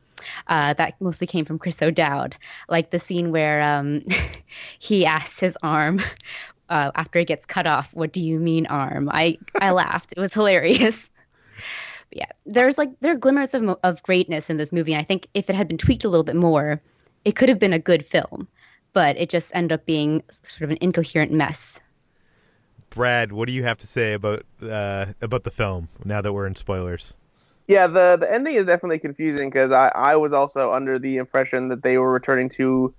[0.47, 2.35] Uh, that mostly came from Chris O'Dowd,
[2.69, 4.01] like the scene where um,
[4.79, 5.99] he asks his arm
[6.69, 10.13] uh, after it gets cut off, "What do you mean, arm?" I I laughed.
[10.15, 11.09] It was hilarious.
[12.09, 15.05] But yeah, there's like there are glimmers of of greatness in this movie, and I
[15.05, 16.81] think if it had been tweaked a little bit more,
[17.25, 18.47] it could have been a good film.
[18.93, 21.81] But it just ended up being sort of an incoherent mess.
[22.91, 26.47] Brad, what do you have to say about uh, about the film now that we're
[26.47, 27.13] in spoilers?
[27.67, 31.67] Yeah, the the ending is definitely confusing because I I was also under the impression
[31.69, 32.93] that they were returning to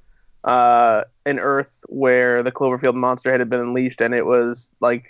[0.44, 5.06] uh, an Earth where the Cloverfield monster had been unleashed, and it was like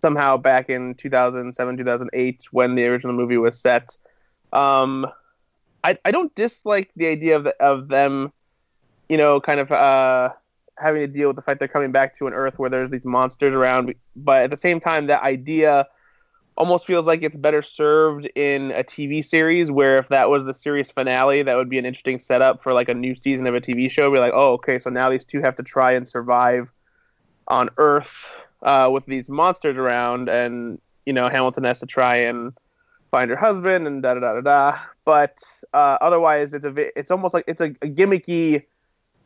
[0.00, 3.96] somehow back in 2007 2008 when the original movie was set.
[4.52, 5.06] Um,
[5.84, 8.32] I I don't dislike the idea of of them,
[9.08, 10.30] you know, kind of uh,
[10.78, 13.04] having to deal with the fact they're coming back to an Earth where there's these
[13.04, 15.86] monsters around, but at the same time, that idea
[16.56, 20.52] almost feels like it's better served in a TV series where if that was the
[20.52, 23.60] series finale, that would be an interesting setup for like a new season of a
[23.60, 24.10] TV show.
[24.12, 26.70] Be like, oh, okay, so now these two have to try and survive
[27.48, 28.30] on Earth
[28.62, 32.52] uh, with these monsters around, and you know Hamilton has to try and
[33.10, 34.78] find her husband and da da da da da.
[35.04, 35.38] But
[35.74, 38.64] uh, otherwise, it's a it's almost like it's a, a gimmicky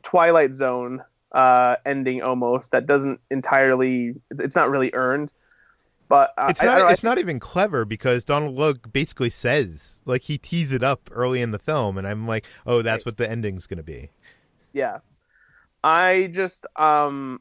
[0.03, 5.33] Twilight Zone uh, ending almost that doesn't entirely it's not really earned.
[6.09, 6.83] But uh, it's I- I not.
[6.89, 11.09] I it's not even clever because Donal Logue basically says like he tees it up
[11.13, 14.11] early in the film, and I'm like, oh, that's what the ending's going to be.
[14.73, 14.99] yeah
[15.85, 17.41] i just um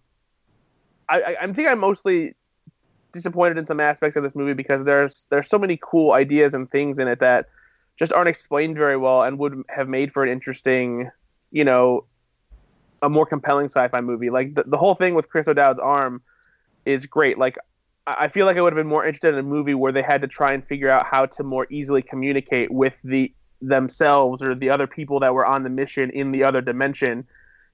[1.07, 2.35] I, I i think i'm mostly
[3.13, 6.69] disappointed in some aspects of this movie because there's there's so many cool ideas and
[6.71, 7.47] things in it that
[7.97, 11.09] just aren't explained very well and would have made for an interesting
[11.51, 12.03] you know
[13.01, 16.21] a more compelling sci-fi movie like the, the whole thing with chris o'dowd's arm
[16.85, 17.57] is great like
[18.05, 20.21] I feel like I would have been more interested in a movie where they had
[20.21, 24.69] to try and figure out how to more easily communicate with the themselves or the
[24.69, 27.25] other people that were on the mission in the other dimension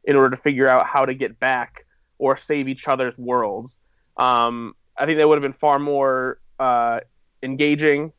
[0.04, 1.86] in order to figure out how to get back
[2.20, 3.80] or save each other's worlds.
[4.18, 7.00] Um, I think that would have been far more uh,
[7.42, 8.12] engaging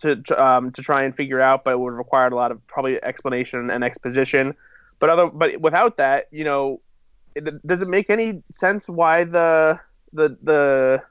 [0.00, 2.50] to to, um, to try and figure out, but it would have required a lot
[2.50, 4.54] of probably explanation and exposition.
[4.98, 6.80] But other, but without that, you know,
[7.34, 9.80] it, does it make any sense why the
[10.12, 11.02] the the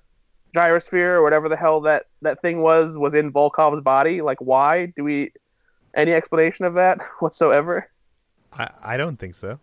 [0.56, 4.22] gyrosphere or whatever the hell that that thing was was in Volkov's body?
[4.22, 5.32] Like, why do we
[5.96, 7.90] any explanation of that whatsoever?
[8.54, 9.60] I, I don't think so.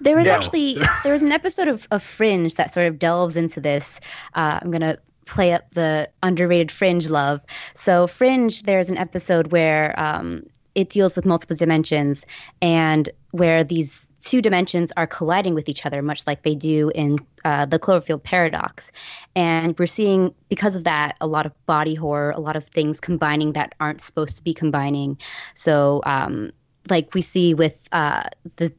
[0.00, 0.34] There was No.
[0.34, 4.00] actually there was an episode of, of Fringe that sort of delves into this.
[4.34, 7.40] Uh, I'm gonna play up the underrated Fringe love.
[7.74, 12.24] So Fringe, there's an episode where um, it deals with multiple dimensions
[12.62, 17.16] and where these two dimensions are colliding with each other, much like they do in
[17.44, 18.90] uh, the Cloverfield paradox.
[19.36, 22.98] And we're seeing, because of that, a lot of body horror, a lot of things
[22.98, 25.18] combining that aren't supposed to be combining.
[25.54, 26.50] So, um,
[26.90, 28.24] like we see with uh,
[28.56, 28.72] the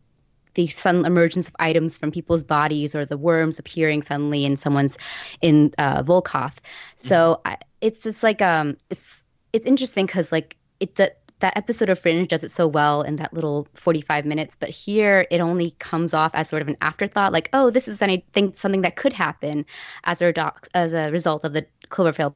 [0.57, 4.97] the sudden emergence of items from people's bodies or the worms appearing suddenly in someone's
[5.41, 6.53] in uh, Volkov.
[6.99, 11.89] So I, it's just like um it's it's interesting because like it that that episode
[11.89, 15.69] of Fringe does it so well in that little 45 minutes, but here it only
[15.77, 18.95] comes off as sort of an afterthought, like, oh, this is I think something that
[18.95, 19.63] could happen
[20.03, 22.33] as a doc- as a result of the Cloverfield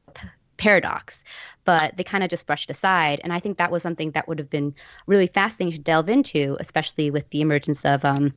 [0.62, 1.24] paradox.
[1.64, 4.40] But they kind of just brushed aside, and I think that was something that would
[4.40, 4.74] have been
[5.06, 8.34] really fascinating to delve into, especially with the emergence of um,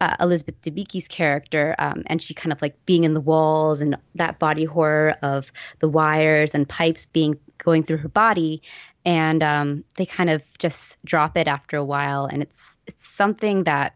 [0.00, 3.96] uh, Elizabeth Debicki's character, um, and she kind of like being in the walls and
[4.14, 8.62] that body horror of the wires and pipes being going through her body,
[9.04, 13.64] and um, they kind of just drop it after a while, and it's it's something
[13.64, 13.94] that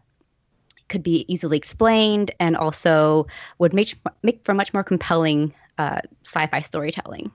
[0.89, 3.25] could be easily explained and also
[3.57, 7.31] would make make for much more compelling uh, sci-fi storytelling.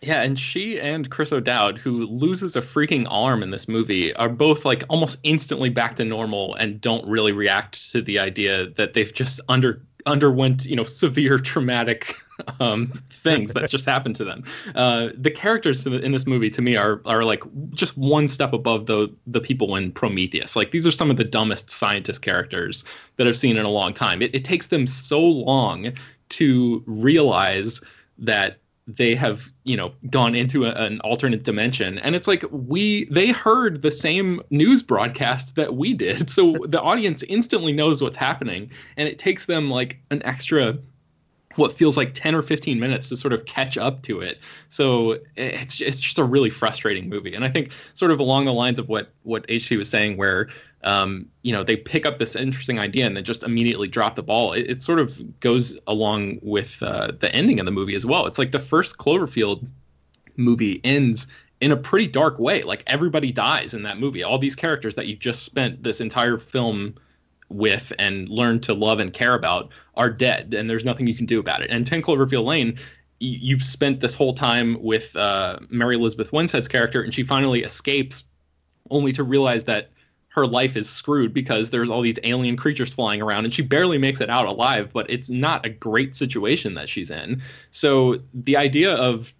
[0.00, 4.28] Yeah, and she and Chris O'Dowd, who loses a freaking arm in this movie, are
[4.28, 8.94] both like almost instantly back to normal and don't really react to the idea that
[8.94, 12.16] they've just under underwent, you know, severe traumatic
[12.60, 14.44] um, things that just happened to them.
[14.74, 18.86] Uh, the characters in this movie, to me, are are like just one step above
[18.86, 20.54] the the people in Prometheus.
[20.54, 22.84] Like these are some of the dumbest scientist characters
[23.16, 24.22] that I've seen in a long time.
[24.22, 25.92] It, it takes them so long
[26.30, 27.80] to realize
[28.18, 28.58] that
[28.88, 31.98] they have you know gone into a, an alternate dimension.
[31.98, 36.30] And it's like we they heard the same news broadcast that we did.
[36.30, 38.70] So the audience instantly knows what's happening.
[38.96, 40.78] And it takes them like an extra
[41.56, 44.38] what feels like 10 or 15 minutes to sort of catch up to it.
[44.68, 47.34] So it's it's just a really frustrating movie.
[47.34, 50.48] And i think sort of along the lines of what what HT was saying where
[50.84, 54.22] um, you know, they pick up this interesting idea and then just immediately drop the
[54.22, 54.52] ball.
[54.52, 58.26] It, it sort of goes along with uh, the ending of the movie as well.
[58.26, 59.66] It's like the first Cloverfield
[60.36, 61.26] movie ends
[61.60, 62.62] in a pretty dark way.
[62.62, 64.22] Like everybody dies in that movie.
[64.22, 66.94] All these characters that you just spent this entire film
[67.48, 71.26] with and learned to love and care about are dead, and there's nothing you can
[71.26, 71.70] do about it.
[71.70, 72.78] And 10 Cloverfield Lane,
[73.20, 78.24] you've spent this whole time with uh, Mary Elizabeth Winstead's character, and she finally escapes,
[78.90, 79.90] only to realize that
[80.38, 83.98] her life is screwed because there's all these alien creatures flying around and she barely
[83.98, 87.42] makes it out alive but it's not a great situation that she's in.
[87.72, 89.34] So the idea of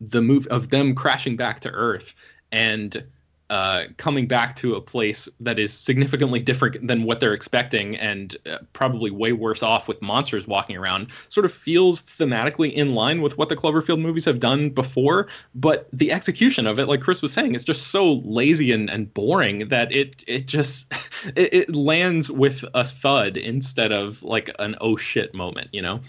[0.00, 2.14] the move of them crashing back to earth
[2.52, 3.02] and
[3.50, 8.36] uh, coming back to a place that is significantly different than what they're expecting and
[8.46, 13.20] uh, probably way worse off with monsters walking around sort of feels thematically in line
[13.20, 15.26] with what the Cloverfield movies have done before.
[15.56, 19.12] But the execution of it, like Chris was saying, is just so lazy and, and
[19.12, 20.92] boring that it it just
[21.34, 26.00] it, it lands with a thud instead of like an oh shit moment, you know?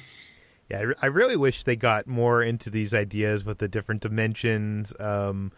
[0.69, 4.93] Yeah, I really wish they got more into these ideas with the different dimensions.
[4.99, 5.51] Um,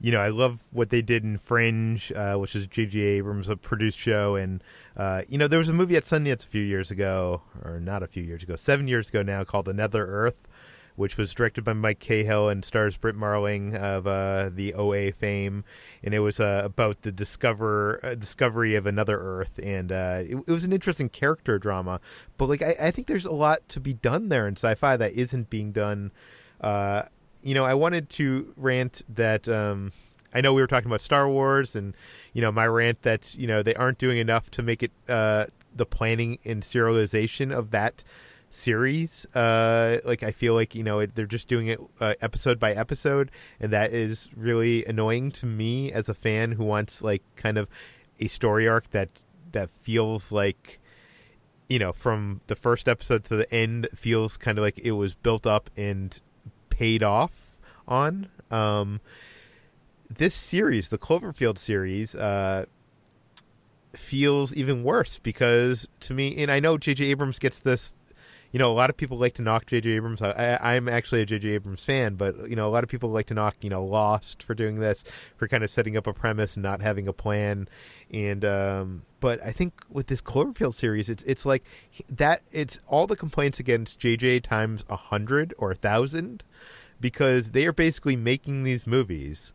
[0.00, 2.98] you know, I love what they did in Fringe, uh, which is J.J.
[2.98, 4.64] Abrams' produced show, and
[4.96, 8.02] uh, you know, there was a movie at Sundance a few years ago, or not
[8.02, 10.48] a few years ago, seven years ago now, called Another Earth,
[10.96, 15.64] which was directed by Mike Cahill and stars Brit Marling of uh, the OA fame,
[16.02, 20.36] and it was uh, about the discover uh, discovery of another Earth, and uh, it,
[20.46, 22.00] it, was an interesting character drama.
[22.38, 25.12] But like, I, I, think there's a lot to be done there in sci-fi that
[25.12, 26.10] isn't being done
[27.42, 29.48] you know, I wanted to rant that.
[29.48, 29.92] Um,
[30.32, 31.94] I know we were talking about Star Wars, and
[32.32, 35.46] you know, my rant that you know they aren't doing enough to make it uh,
[35.74, 38.04] the planning and serialization of that
[38.50, 39.24] series.
[39.34, 43.30] Uh, like I feel like you know they're just doing it uh, episode by episode,
[43.58, 47.68] and that is really annoying to me as a fan who wants like kind of
[48.18, 49.22] a story arc that
[49.52, 50.78] that feels like
[51.68, 55.16] you know from the first episode to the end feels kind of like it was
[55.16, 56.20] built up and
[56.80, 58.26] paid off on.
[58.50, 59.02] Um,
[60.08, 62.64] this series, the Cloverfield series, uh,
[63.92, 67.04] feels even worse because to me, and I know J.J.
[67.04, 67.96] Abrams gets this.
[68.52, 69.90] You know, a lot of people like to knock J.J.
[69.90, 70.20] Abrams.
[70.20, 71.50] I, am actually a J.J.
[71.50, 74.42] Abrams fan, but you know, a lot of people like to knock you know Lost
[74.42, 75.04] for doing this,
[75.36, 77.68] for kind of setting up a premise and not having a plan.
[78.12, 81.64] And um, but I think with this Cloverfield series, it's it's like
[82.08, 82.42] that.
[82.50, 84.40] It's all the complaints against J.J.
[84.40, 86.42] times a hundred or a thousand
[87.00, 89.52] because they are basically making these movies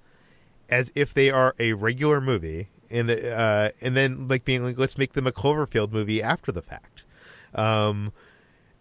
[0.69, 4.97] as if they are a regular movie and uh, and then like being like let's
[4.97, 7.05] make them a Cloverfield movie after the fact.
[7.53, 8.11] Um,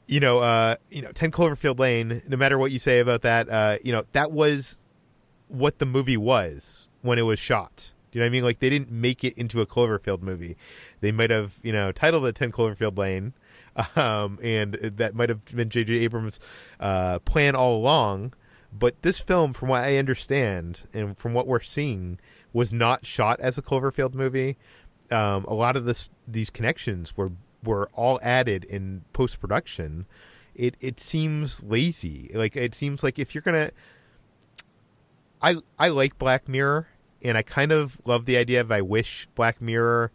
[0.06, 2.22] you know, uh, you know, Ten Cloverfield Lane.
[2.28, 4.80] No matter what you say about that, uh, you know, that was
[5.48, 7.92] what the movie was when it was shot.
[8.10, 8.44] Do you know what I mean?
[8.44, 10.56] Like they didn't make it into a Cloverfield movie.
[11.00, 13.32] They might have, you know, titled it Ten Cloverfield Lane,
[13.96, 15.94] um, and that might have been J.J.
[15.94, 16.38] Abrams'
[16.78, 18.34] uh, plan all along.
[18.76, 22.18] But this film, from what I understand and from what we're seeing,
[22.52, 24.56] was not shot as a Cloverfield movie.
[25.10, 27.30] Um, a lot of this these connections were
[27.64, 30.06] were all added in post production.
[30.54, 32.30] It it seems lazy.
[32.34, 33.70] Like it seems like if you're gonna,
[35.42, 36.88] I I like Black Mirror,
[37.22, 40.12] and I kind of love the idea of I wish Black Mirror.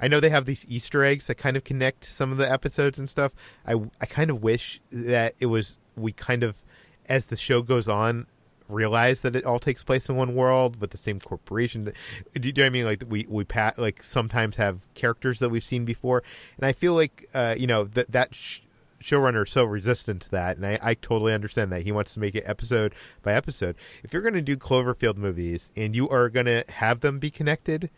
[0.00, 2.98] I know they have these Easter eggs that kind of connect some of the episodes
[2.98, 3.34] and stuff.
[3.66, 6.64] I I kind of wish that it was we kind of
[7.08, 8.26] as the show goes on,
[8.68, 11.92] realize that it all takes place in one world with the same corporation.
[12.34, 12.84] Do you know what I mean?
[12.84, 16.22] Like we we pat like sometimes have characters that we've seen before,
[16.56, 18.34] and I feel like uh, you know that that.
[18.34, 18.60] Sh-
[19.00, 22.20] showrunner is so resistant to that and I, I totally understand that he wants to
[22.20, 22.92] make it episode
[23.22, 26.98] by episode if you're going to do cloverfield movies and you are going to have
[26.98, 27.90] them be connected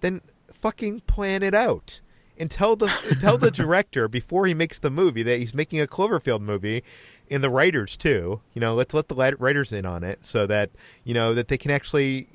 [0.00, 0.20] then
[0.52, 2.02] fucking plan it out
[2.38, 2.88] and tell the
[3.20, 6.82] tell the director before he makes the movie that he's making a Cloverfield movie
[7.30, 8.40] and the writers too.
[8.54, 10.70] You know, let's let the writers in on it so that
[11.04, 12.28] you know that they can actually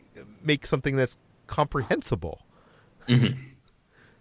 [0.44, 1.18] make something that's
[1.48, 2.42] comprehensible.
[3.08, 3.42] Mm-hmm.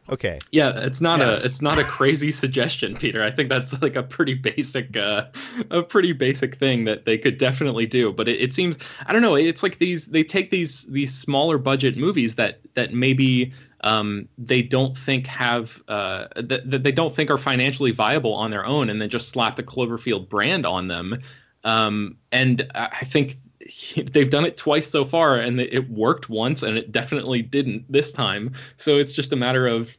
[0.09, 0.39] Okay.
[0.53, 1.43] Yeah, it's not yes.
[1.43, 3.25] a it's not a crazy suggestion, Peter.
[3.25, 5.27] I think that's like a pretty basic uh,
[5.71, 8.13] a pretty basic thing that they could definitely do.
[8.13, 9.35] But it, it seems I don't know.
[9.35, 13.53] It's like these they take these these smaller budget movies that that maybe
[13.87, 18.51] um, they don't think have uh, that, that they don't think are financially viable on
[18.51, 21.23] their own, and then just slap the Cloverfield brand on them.
[21.63, 23.37] Um, and I think
[23.97, 28.11] they've done it twice so far, and it worked once, and it definitely didn't this
[28.11, 28.55] time.
[28.77, 29.97] So it's just a matter of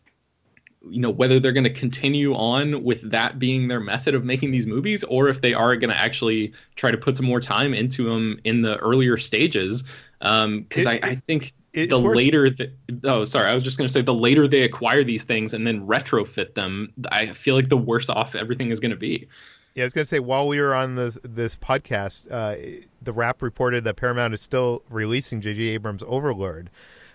[0.90, 4.52] you know whether they're going to continue on with that being their method of making
[4.52, 7.74] these movies or if they are going to actually try to put some more time
[7.74, 9.84] into them in the earlier stages
[10.20, 11.54] because um, I, I, think
[11.86, 12.72] The worth- later the,
[13.04, 15.66] oh sorry i was just going to say the later they acquire these things and
[15.68, 19.28] then retrofit them i feel like the worse off everything is going to be
[19.76, 22.56] Yeah, I was gonna say while we were on this this podcast, uh,
[23.00, 25.62] the Wrap reported that Paramount is still releasing J.J.
[25.76, 26.72] Abrams' Overlord,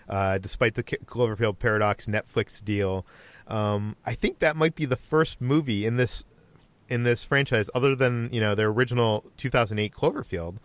[0.07, 3.05] uh, despite the Cloverfield Paradox Netflix deal.
[3.47, 6.23] Um, I think that might be the first movie in this
[6.87, 10.55] in this franchise, other than you know their original 2008 Cloverfield,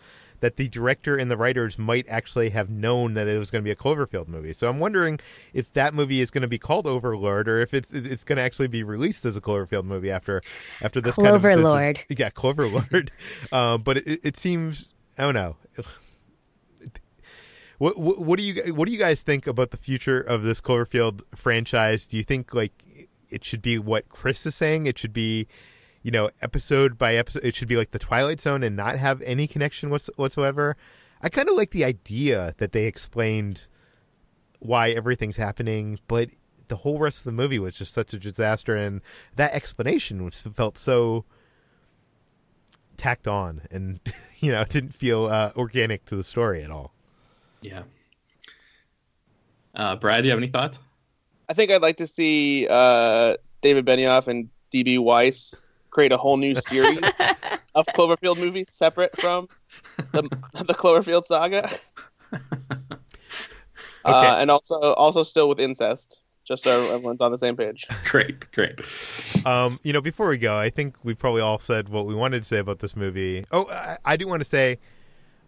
[0.40, 3.64] that the director and the writers might actually have known that it was going to
[3.64, 4.54] be a Cloverfield movie.
[4.54, 5.18] So I'm wondering
[5.52, 8.42] if that movie is going to be called Overlord or if it's it's going to
[8.42, 10.42] actually be released as a Cloverfield movie after
[10.80, 11.98] after this kind of Cloverlord.
[12.18, 13.10] yeah, Cloverlord.
[13.52, 15.56] uh, but it, it seems I don't know.
[17.78, 20.60] What, what what do you what do you guys think about the future of this
[20.60, 22.06] Cloverfield franchise?
[22.06, 22.72] Do you think like
[23.30, 24.86] it should be what Chris is saying?
[24.86, 25.46] It should be
[26.08, 27.44] you know episode by episode.
[27.44, 30.74] It should be like the Twilight Zone and not have any connection whatsoever.
[31.20, 33.68] I kind of like the idea that they explained
[34.58, 36.30] why everything's happening, but
[36.68, 39.02] the whole rest of the movie was just such a disaster, and
[39.36, 41.26] that explanation was felt so
[42.96, 44.00] tacked on, and
[44.38, 46.94] you know, didn't feel uh, organic to the story at all.
[47.60, 47.82] yeah
[49.74, 50.78] uh, brad do you have any thoughts
[51.50, 55.54] I think I'd like to see uh, David Benioff and DB Weiss
[55.90, 57.00] create a whole new series
[57.74, 59.48] of Cloverfield movies separate from
[60.12, 60.22] the,
[60.66, 61.70] the Cloverfield saga.
[64.04, 67.86] Uh, and also, also still with incest, just so everyone's on the same page.
[68.04, 68.80] great great
[69.44, 72.42] Um, you know, before we go, I think we probably all said what we wanted
[72.42, 73.44] to say about this movie.
[73.50, 74.78] Oh, I, I do want to say,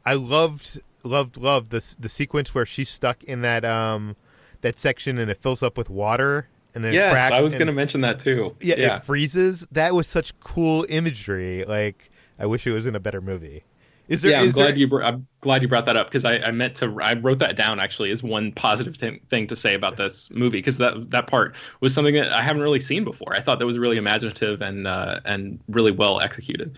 [0.04, 4.16] I loved, loved, loved this the sequence where she's stuck in that um
[4.60, 7.32] that section and it fills up with water and then it yes cracks.
[7.32, 9.66] i was going to mention that too yeah, yeah it freezes.
[9.72, 11.64] That was such cool imagery.
[11.64, 13.64] Like, I wish it was in a better movie.
[14.08, 14.32] Is there?
[14.32, 14.88] yeah, I'm glad there- you.
[14.88, 16.98] Br- I'm glad you brought that up because I, I meant to.
[17.00, 20.58] I wrote that down actually as one positive thing thing to say about this movie
[20.58, 23.34] because that that part was something that I haven't really seen before.
[23.34, 26.76] I thought that was really imaginative and uh, and really well executed.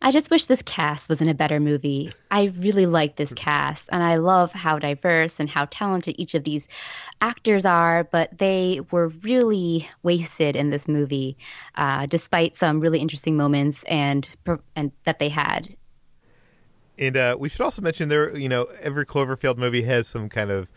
[0.00, 2.12] I just wish this cast was in a better movie.
[2.30, 6.44] I really like this cast, and I love how diverse and how talented each of
[6.44, 6.68] these
[7.20, 8.04] actors are.
[8.04, 11.36] But they were really wasted in this movie,
[11.74, 14.28] uh, despite some really interesting moments and
[14.76, 15.74] and that they had.
[16.98, 20.50] And uh, we should also mention there, you know, every Cloverfield movie has some kind
[20.50, 20.70] of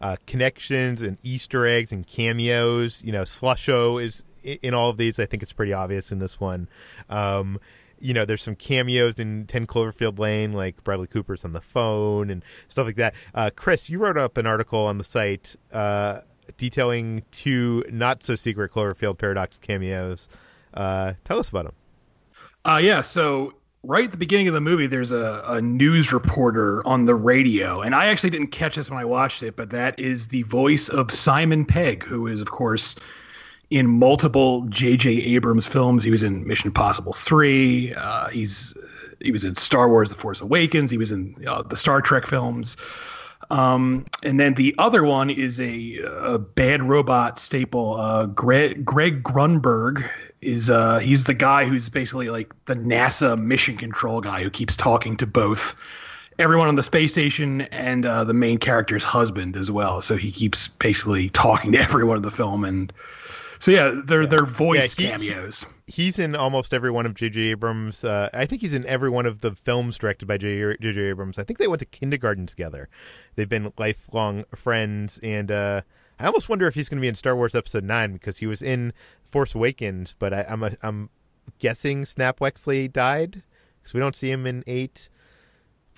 [0.00, 3.02] uh, connections and Easter eggs and cameos.
[3.04, 5.18] You know, Slusho is in all of these.
[5.18, 6.68] I think it's pretty obvious in this one.
[7.08, 7.60] Um,
[8.00, 12.30] you know, there's some cameos in 10 Cloverfield Lane, like Bradley Cooper's on the phone
[12.30, 13.14] and stuff like that.
[13.34, 16.20] Uh, Chris, you wrote up an article on the site uh,
[16.56, 20.28] detailing two not so secret Cloverfield Paradox cameos.
[20.74, 21.74] Uh, tell us about them.
[22.64, 26.86] Uh, yeah, so right at the beginning of the movie, there's a, a news reporter
[26.86, 29.98] on the radio, and I actually didn't catch this when I watched it, but that
[29.98, 32.96] is the voice of Simon Pegg, who is, of course,
[33.70, 35.10] in multiple J.J.
[35.10, 36.04] Abrams films.
[36.04, 37.94] He was in Mission Impossible Three.
[37.94, 38.74] Uh, he's
[39.20, 40.90] he was in Star Wars: The Force Awakens.
[40.90, 42.76] He was in uh, the Star Trek films.
[43.50, 47.96] Um, and then the other one is a, a bad robot staple.
[47.98, 50.08] Uh, Greg, Greg Grunberg
[50.40, 54.76] is uh, he's the guy who's basically like the NASA mission control guy who keeps
[54.76, 55.74] talking to both
[56.38, 60.00] everyone on the space station and uh, the main character's husband as well.
[60.00, 62.92] So he keeps basically talking to everyone in the film, and
[63.60, 65.66] so yeah, they're they're voice Yeah, he- cameos.
[65.86, 67.40] he's in almost every one of J.J.
[67.50, 68.04] Abrams.
[68.04, 70.98] Uh, I think he's in every one of the films directed by J.J.
[71.00, 71.38] Abrams.
[71.38, 72.88] I think they went to kindergarten together.
[73.36, 75.82] They've been lifelong friends, and uh,
[76.18, 78.46] I almost wonder if he's going to be in Star Wars Episode Nine because he
[78.46, 78.92] was in
[79.24, 81.10] Force Awakens, but I, I'm a, I'm
[81.58, 83.42] guessing Snap Wexley died
[83.80, 85.10] because we don't see him in eight.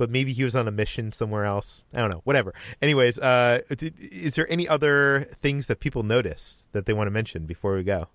[0.01, 1.83] But maybe he was on a mission somewhere else.
[1.93, 2.23] I don't know.
[2.25, 2.55] Whatever.
[2.81, 7.45] Anyways, uh, is there any other things that people notice that they want to mention
[7.45, 8.09] before we go?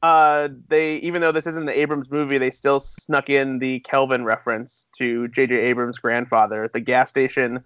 [0.00, 4.24] Uh, they even though this isn't the Abrams movie, they still snuck in the Kelvin
[4.24, 5.56] reference to J.J.
[5.56, 6.70] Abrams' grandfather.
[6.72, 7.64] The gas station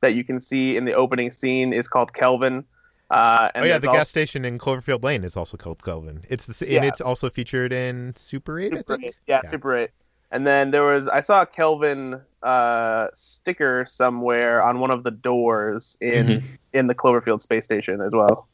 [0.00, 2.64] that you can see in the opening scene is called Kelvin.
[3.10, 6.24] Uh, and oh yeah, the also gas station in Cloverfield Lane is also called Kelvin.
[6.30, 6.84] It's the s and Yeah.
[6.84, 8.72] it's also featured in Super Eight.
[8.72, 9.08] I Super think.
[9.08, 9.14] 8.
[9.26, 9.50] Yeah, Yeah.
[9.50, 9.90] Super 8.
[10.30, 15.10] And then there was I saw a Kelvin uh, sticker somewhere on one of the
[15.10, 16.42] doors in Mhm.
[16.74, 18.46] in the Cloverfield space station as well.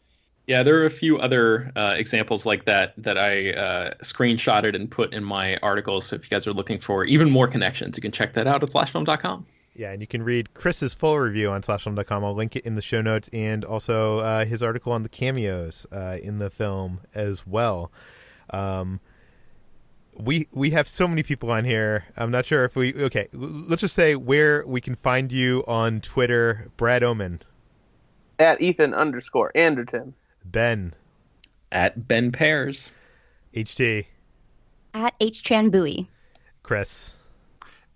[0.46, 4.90] Yeah, there are a few other uh, examples like that that I uh, screenshotted and
[4.90, 6.06] put in my articles.
[6.06, 8.62] So if you guys are looking for even more connections, you can check that out
[8.62, 9.46] at slashfilm.com.
[9.76, 12.24] Yeah, and you can read Chris's full review on slashfilm.com.
[12.24, 15.86] I'll link it in the show notes and also uh, his article on the cameos
[15.90, 17.90] uh, in the film as well.
[18.50, 19.00] Um,
[20.16, 22.04] we we have so many people on here.
[22.16, 23.28] I'm not sure if we okay.
[23.32, 26.70] Let's just say where we can find you on Twitter.
[26.76, 27.42] Brad Oman,
[28.38, 30.14] At Ethan underscore Anderton.
[30.44, 30.94] Ben,
[31.72, 32.90] At Ben Pears.
[33.54, 34.06] HT,
[34.94, 36.08] At H Tran Bowie.
[36.62, 37.16] Chris.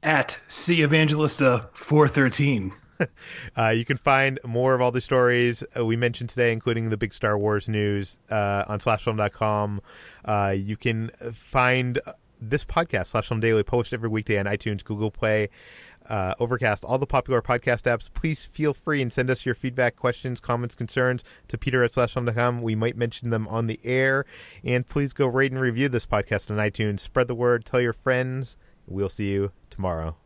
[0.02, 2.72] At C Evangelista four thirteen.
[3.56, 6.96] Uh, you can find more of all the stories uh, we mentioned today, including the
[6.96, 9.80] big Star Wars news, uh, on slashfilm.com.
[10.24, 12.00] Uh, you can find
[12.40, 15.48] this podcast, Slash Film Daily, posted every weekday on iTunes, Google Play,
[16.08, 18.12] uh, Overcast, all the popular podcast apps.
[18.12, 22.62] Please feel free and send us your feedback, questions, comments, concerns to peter at slashfilm.com.
[22.62, 24.24] We might mention them on the air.
[24.64, 27.00] And please go rate and review this podcast on iTunes.
[27.00, 28.56] Spread the word, tell your friends.
[28.86, 30.16] We'll see you tomorrow.